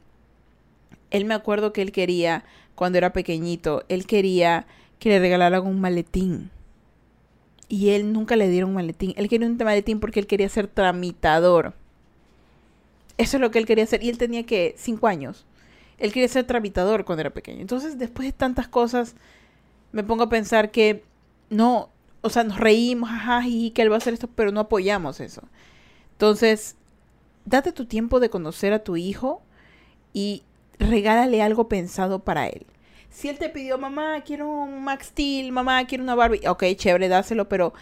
[1.11, 2.45] él me acuerdo que él quería,
[2.75, 4.65] cuando era pequeñito, él quería
[4.99, 6.51] que le regalaran un maletín.
[7.69, 9.13] Y él nunca le dieron maletín.
[9.15, 11.73] Él quería un maletín porque él quería ser tramitador.
[13.17, 14.03] Eso es lo que él quería hacer.
[14.03, 15.45] Y él tenía que cinco años.
[15.99, 17.61] Él quería ser tramitador cuando era pequeño.
[17.61, 19.15] Entonces, después de tantas cosas,
[19.91, 21.03] me pongo a pensar que
[21.49, 21.89] no,
[22.21, 25.19] o sea, nos reímos, ajá, y que él va a hacer esto, pero no apoyamos
[25.19, 25.43] eso.
[26.13, 26.75] Entonces,
[27.45, 29.41] date tu tiempo de conocer a tu hijo
[30.13, 30.43] y
[30.79, 32.65] regálale algo pensado para él.
[33.09, 37.07] Si él te pidió, mamá, quiero un Max Steel, mamá, quiero una Barbie, ok, chévere,
[37.07, 37.73] dáselo, pero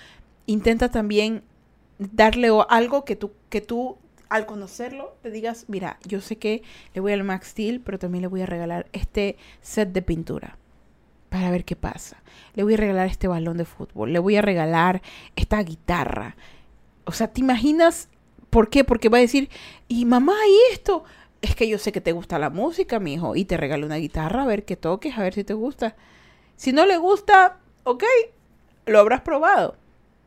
[0.45, 1.43] intenta también
[1.99, 3.97] darle algo que tú, que tú
[4.29, 6.63] al conocerlo te digas, mira, yo sé que
[6.93, 10.57] le voy al Max Steel, pero también le voy a regalar este set de pintura
[11.29, 12.21] para ver qué pasa.
[12.53, 15.01] Le voy a regalar este balón de fútbol, le voy a regalar
[15.35, 16.35] esta guitarra.
[17.05, 18.09] O sea, ¿te imaginas
[18.49, 18.83] por qué?
[18.83, 19.49] Porque va a decir,
[19.87, 21.03] y mamá, ¿y esto?
[21.47, 23.95] Es que yo sé que te gusta la música, mi hijo, y te regalo una
[23.95, 25.95] guitarra, a ver qué toques, a ver si te gusta.
[26.57, 28.03] Si no le gusta, ok,
[28.85, 29.77] lo habrás probado.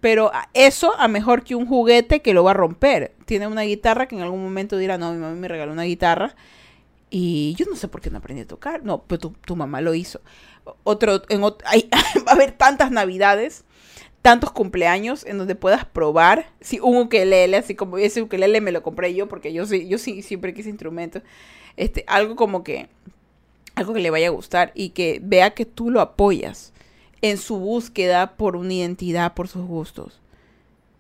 [0.00, 3.12] Pero eso a mejor que un juguete que lo va a romper.
[3.26, 6.34] Tiene una guitarra que en algún momento dirá, no, mi mamá me regaló una guitarra.
[7.10, 8.82] Y yo no sé por qué no aprendí a tocar.
[8.82, 10.22] No, pero tu, mamá lo hizo.
[10.84, 11.52] Otro, en va
[12.28, 13.64] a haber tantas navidades,
[14.22, 16.50] tantos cumpleaños en donde puedas probar.
[16.60, 19.98] Si un ukelele, así como ese ukelele me lo compré yo, porque yo sí, yo
[19.98, 21.22] sí siempre quise instrumentos.
[21.76, 22.88] Este, algo como que,
[23.74, 26.72] algo que le vaya a gustar y que vea que tú lo apoyas
[27.22, 30.20] en su búsqueda por una identidad, por sus gustos.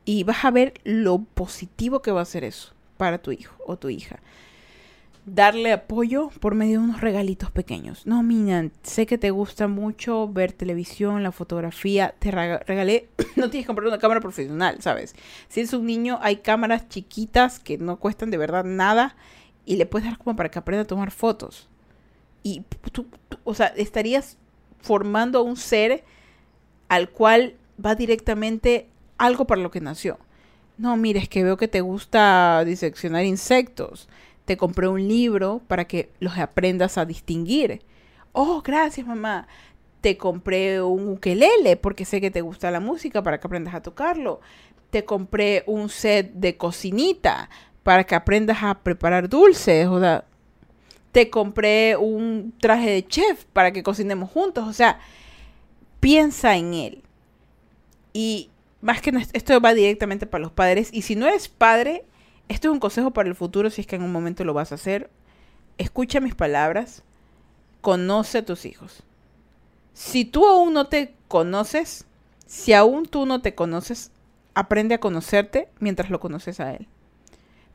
[0.04, 3.76] Y vas a ver lo positivo que va a ser eso para tu hijo o
[3.76, 4.20] tu hija.
[5.26, 8.06] Darle apoyo por medio de unos regalitos pequeños.
[8.06, 12.14] No, mira, sé que te gusta mucho ver televisión, la fotografía.
[12.18, 15.14] Te regalé, no tienes que comprar una cámara profesional, ¿sabes?
[15.48, 19.16] Si es un niño, hay cámaras chiquitas que no cuestan de verdad nada
[19.66, 21.68] y le puedes dar como para que aprenda a tomar fotos.
[22.42, 22.62] Y
[22.92, 23.06] tú
[23.44, 24.36] o sea, estarías
[24.80, 26.04] formando un ser
[26.88, 27.54] al cual
[27.84, 30.18] va directamente algo para lo que nació.
[30.78, 34.08] No, mire, es que veo que te gusta diseccionar insectos.
[34.50, 37.82] Te compré un libro para que los aprendas a distinguir.
[38.32, 39.46] Oh, gracias, mamá.
[40.00, 43.80] Te compré un ukelele porque sé que te gusta la música para que aprendas a
[43.80, 44.40] tocarlo.
[44.90, 47.48] Te compré un set de cocinita
[47.84, 49.86] para que aprendas a preparar dulces.
[49.86, 50.00] O
[51.12, 54.66] te compré un traje de chef para que cocinemos juntos.
[54.66, 54.98] O sea,
[56.00, 57.02] piensa en él.
[58.12, 60.90] Y más que esto va directamente para los padres.
[60.92, 62.04] Y si no eres padre,
[62.50, 64.72] esto es un consejo para el futuro si es que en un momento lo vas
[64.72, 65.08] a hacer.
[65.78, 67.04] Escucha mis palabras.
[67.80, 69.04] Conoce a tus hijos.
[69.94, 72.06] Si tú aún no te conoces,
[72.46, 74.10] si aún tú no te conoces,
[74.54, 76.88] aprende a conocerte mientras lo conoces a él.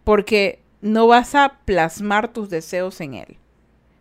[0.03, 3.37] Porque no vas a plasmar tus deseos en él.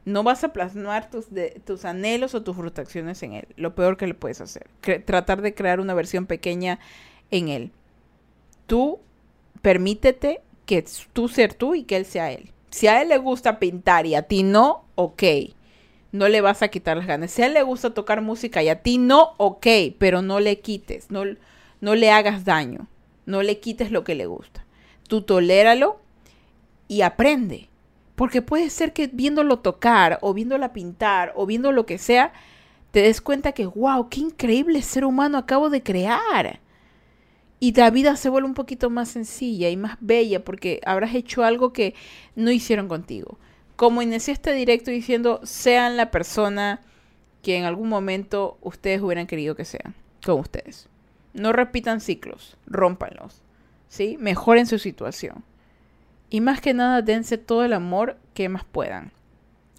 [0.04, 1.26] No vas a plasmar tus,
[1.64, 3.46] tus anhelos o tus frustraciones en él.
[3.54, 4.66] Lo peor que le puedes hacer.
[5.06, 6.80] tratar de crear una versión pequeña
[7.30, 7.70] en él.
[8.66, 8.98] Tú
[9.62, 12.50] permítete que tú ser tú y que él sea él.
[12.70, 15.22] Si a él le gusta pintar y a ti no, ok.
[16.12, 17.30] No le vas a quitar las ganas.
[17.30, 19.66] Si a él le gusta tocar música y a ti no, ok.
[19.98, 21.10] Pero no le quites.
[21.10, 21.22] No,
[21.80, 22.88] no le hagas daño.
[23.26, 24.64] No le quites lo que le gusta.
[25.08, 26.00] Tú toléralo
[26.88, 27.68] y aprende.
[28.16, 32.32] Porque puede ser que viéndolo tocar o viéndola pintar o viendo lo que sea,
[32.90, 36.60] te des cuenta que, wow, qué increíble ser humano acabo de crear.
[37.64, 41.44] Y la vida se vuelve un poquito más sencilla y más bella porque habrás hecho
[41.44, 41.94] algo que
[42.36, 43.38] no hicieron contigo.
[43.74, 46.82] Como inicié este directo diciendo, sean la persona
[47.40, 49.94] que en algún momento ustedes hubieran querido que sean,
[50.26, 50.90] con ustedes.
[51.32, 53.40] No repitan ciclos, rómpanlos,
[53.88, 54.18] ¿sí?
[54.20, 55.42] Mejoren su situación.
[56.28, 59.10] Y más que nada, dense todo el amor que más puedan.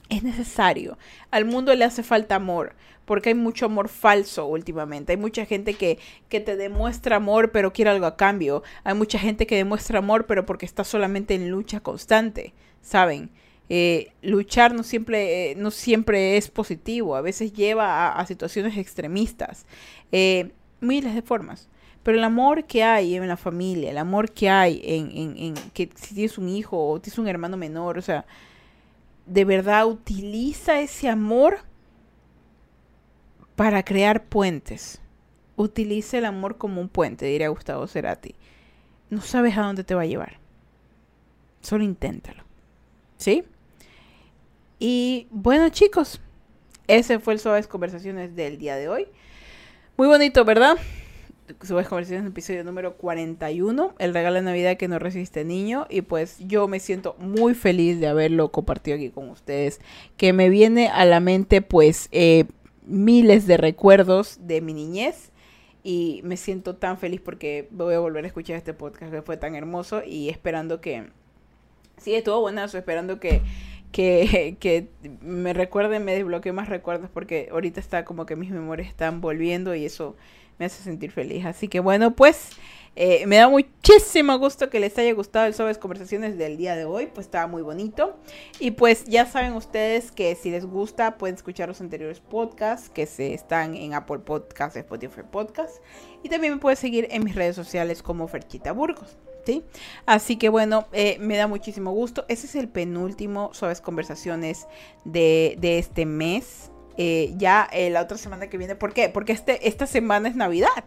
[0.09, 0.97] Es necesario.
[1.29, 2.73] Al mundo le hace falta amor,
[3.06, 5.14] porque hay mucho amor falso últimamente.
[5.14, 5.99] Hay mucha gente que,
[6.30, 8.64] que te demuestra amor, pero quiere algo a cambio.
[8.84, 13.30] Hay mucha gente que demuestra amor, pero porque está solamente en lucha constante, ¿saben?
[13.68, 19.66] Eh, luchar no siempre, eh, no siempre es positivo, a veces lleva a, situaciones extremistas,
[20.12, 20.51] eh,
[20.82, 21.68] miles de formas.
[22.03, 25.53] Pero el amor que hay en la familia, el amor que hay en, en, en,
[25.74, 28.26] que si tienes un hijo o tienes un hermano menor, o sea,
[29.26, 31.62] de verdad utiliza ese amor
[33.56, 35.01] para crear puentes.
[35.56, 38.36] Utiliza el amor como un puente, diría Gustavo Cerati.
[39.10, 40.39] No sabes a dónde te va a llevar.
[41.62, 42.43] Solo inténtalo.
[43.18, 43.43] ¿Sí?
[44.78, 46.20] Y bueno, chicos,
[46.88, 49.08] ese fue el Suaves Conversaciones del día de hoy.
[49.97, 50.78] Muy bonito, ¿verdad?
[51.62, 55.86] Subes conversaciones episodio número 41, el regalo de Navidad que no resiste niño.
[55.89, 59.80] Y pues yo me siento muy feliz de haberlo compartido aquí con ustedes.
[60.18, 62.45] Que me viene a la mente pues eh,
[62.86, 65.31] miles de recuerdos de mi niñez.
[65.83, 69.38] Y me siento tan feliz porque voy a volver a escuchar este podcast que fue
[69.38, 70.01] tan hermoso.
[70.03, 71.09] Y esperando que...
[71.97, 73.41] Sí, estuvo buenazo, esperando que
[73.95, 74.89] que, que
[75.21, 79.73] me recuerde, me desbloquee más recuerdos porque ahorita está como que mis memorias están volviendo
[79.73, 80.17] y eso
[80.59, 81.45] me hace sentir feliz.
[81.45, 82.49] Así que bueno, pues
[82.95, 86.85] eh, me da muchísimo gusto que les haya gustado el Sobres Conversaciones del día de
[86.85, 88.17] hoy, pues estaba muy bonito.
[88.59, 93.05] Y pues ya saben ustedes que si les gusta pueden escuchar los anteriores podcasts que
[93.05, 95.81] se están en Apple Podcasts, Spotify Podcasts.
[96.23, 99.17] Y también me pueden seguir en mis redes sociales como Ferchita Burgos.
[99.45, 99.63] ¿Sí?
[100.07, 102.25] Así que bueno, eh, me da muchísimo gusto.
[102.29, 104.67] Ese es el penúltimo Suaves Conversaciones
[105.03, 106.71] de, de este mes.
[106.97, 108.75] Eh, ya la otra semana que viene.
[108.75, 109.09] ¿Por qué?
[109.09, 110.85] Porque este, esta semana es Navidad.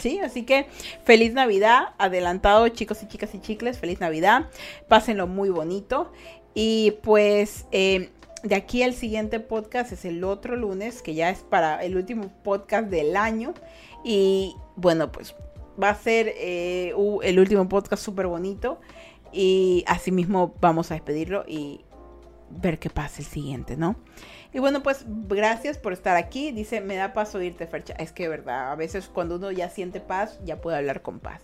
[0.00, 0.18] ¿Sí?
[0.18, 0.66] Así que
[1.04, 4.48] feliz Navidad, adelantado chicos y chicas y chicles, feliz Navidad,
[4.88, 6.10] pásenlo muy bonito
[6.54, 8.10] y pues eh,
[8.42, 12.30] de aquí al siguiente podcast es el otro lunes, que ya es para el último
[12.42, 13.52] podcast del año
[14.02, 15.34] y bueno pues
[15.80, 18.80] va a ser el último podcast súper bonito
[19.32, 21.84] y así mismo vamos a despedirlo y
[22.50, 23.96] ver qué pasa el siguiente, ¿no?
[24.52, 26.52] Y bueno, pues gracias por estar aquí.
[26.52, 27.94] Dice, me da paz oírte, Fercha.
[27.94, 31.42] Es que, verdad, a veces cuando uno ya siente paz, ya puede hablar con paz.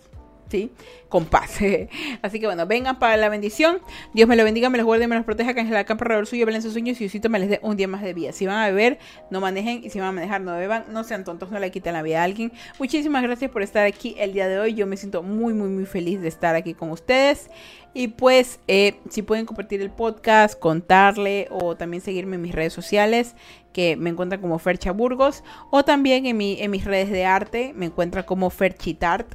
[0.49, 0.71] ¿sí?
[1.09, 1.59] Con paz.
[2.21, 3.79] Así que bueno, vengan para la bendición.
[4.13, 6.27] Dios me lo bendiga, me los guarde, me los proteja, que en la campa alrededor
[6.27, 8.31] suyo, velen sus sueños y Diosito me les dé un día más de vida.
[8.31, 8.99] Si van a beber,
[9.29, 10.85] no manejen y si van a manejar, no beban.
[10.89, 12.51] No sean tontos, no le quiten la vida a alguien.
[12.79, 14.73] Muchísimas gracias por estar aquí el día de hoy.
[14.73, 17.49] Yo me siento muy, muy, muy feliz de estar aquí con ustedes.
[17.97, 22.71] Y pues, eh, si pueden compartir el podcast, contarle o también seguirme en mis redes
[22.71, 23.33] sociales,
[23.73, 27.73] que me encuentran como Fercha Burgos, o también en, mi, en mis redes de arte,
[27.75, 29.33] me encuentran como Ferchitart,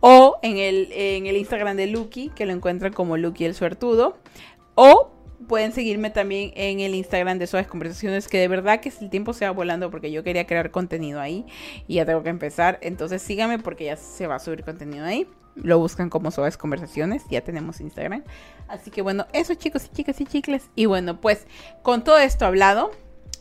[0.00, 4.18] o en el, en el Instagram de Lucky, que lo encuentran como Lucky el Suertudo,
[4.74, 5.12] o
[5.46, 9.34] pueden seguirme también en el Instagram de Suaves Conversaciones, que de verdad que el tiempo
[9.34, 11.46] se va volando porque yo quería crear contenido ahí
[11.86, 12.80] y ya tengo que empezar.
[12.82, 15.28] Entonces síganme porque ya se va a subir contenido ahí.
[15.62, 18.24] Lo buscan como Suaves Conversaciones, ya tenemos Instagram.
[18.68, 20.70] Así que bueno, eso chicos y chicas y chicles.
[20.74, 21.46] Y bueno, pues
[21.82, 22.90] con todo esto hablado,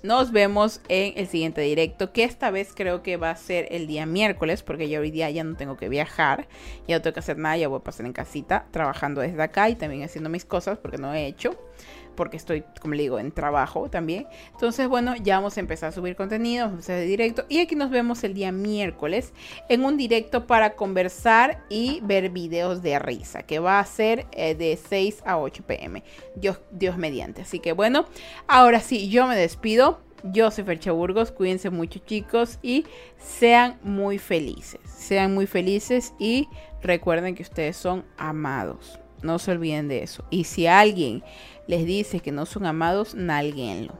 [0.03, 3.87] nos vemos en el siguiente directo, que esta vez creo que va a ser el
[3.87, 6.47] día miércoles, porque ya hoy día ya no tengo que viajar,
[6.87, 9.69] ya no tengo que hacer nada, ya voy a pasar en casita, trabajando desde acá
[9.69, 11.57] y también haciendo mis cosas, porque no he hecho
[12.19, 14.27] porque estoy, como le digo, en trabajo también.
[14.51, 17.45] Entonces, bueno, ya vamos a empezar a subir contenido, vamos a hacer directo.
[17.47, 19.31] Y aquí nos vemos el día miércoles
[19.69, 24.53] en un directo para conversar y ver videos de risa, que va a ser eh,
[24.53, 26.03] de 6 a 8 pm.
[26.35, 27.43] Dios, Dios mediante.
[27.43, 28.03] Así que bueno,
[28.49, 30.01] ahora sí, yo me despido.
[30.21, 32.85] Yo soy Fercha Burgos, cuídense mucho chicos y
[33.17, 34.81] sean muy felices.
[34.83, 36.49] Sean muy felices y
[36.81, 38.99] recuerden que ustedes son amados.
[39.21, 40.23] No se olviden de eso.
[40.29, 41.23] Y si alguien
[41.67, 43.93] les dice que no son amados, nalguenlo.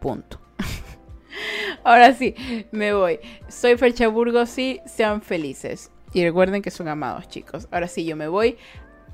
[0.00, 0.40] Punto.
[1.84, 2.34] Ahora sí,
[2.70, 3.20] me voy.
[3.48, 5.90] Soy Fercha Burgos y sean felices.
[6.12, 7.68] Y recuerden que son amados, chicos.
[7.70, 8.58] Ahora sí, yo me voy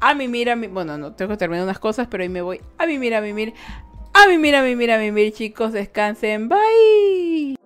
[0.01, 0.67] a mimir, a mi...
[0.67, 3.55] Bueno, no, tengo que terminar unas cosas, pero hoy me voy a mimir, a mimir,
[4.15, 5.73] a mimir, a mimir, a mimir, chicos.
[5.73, 6.49] Descansen.
[6.49, 7.58] Bye.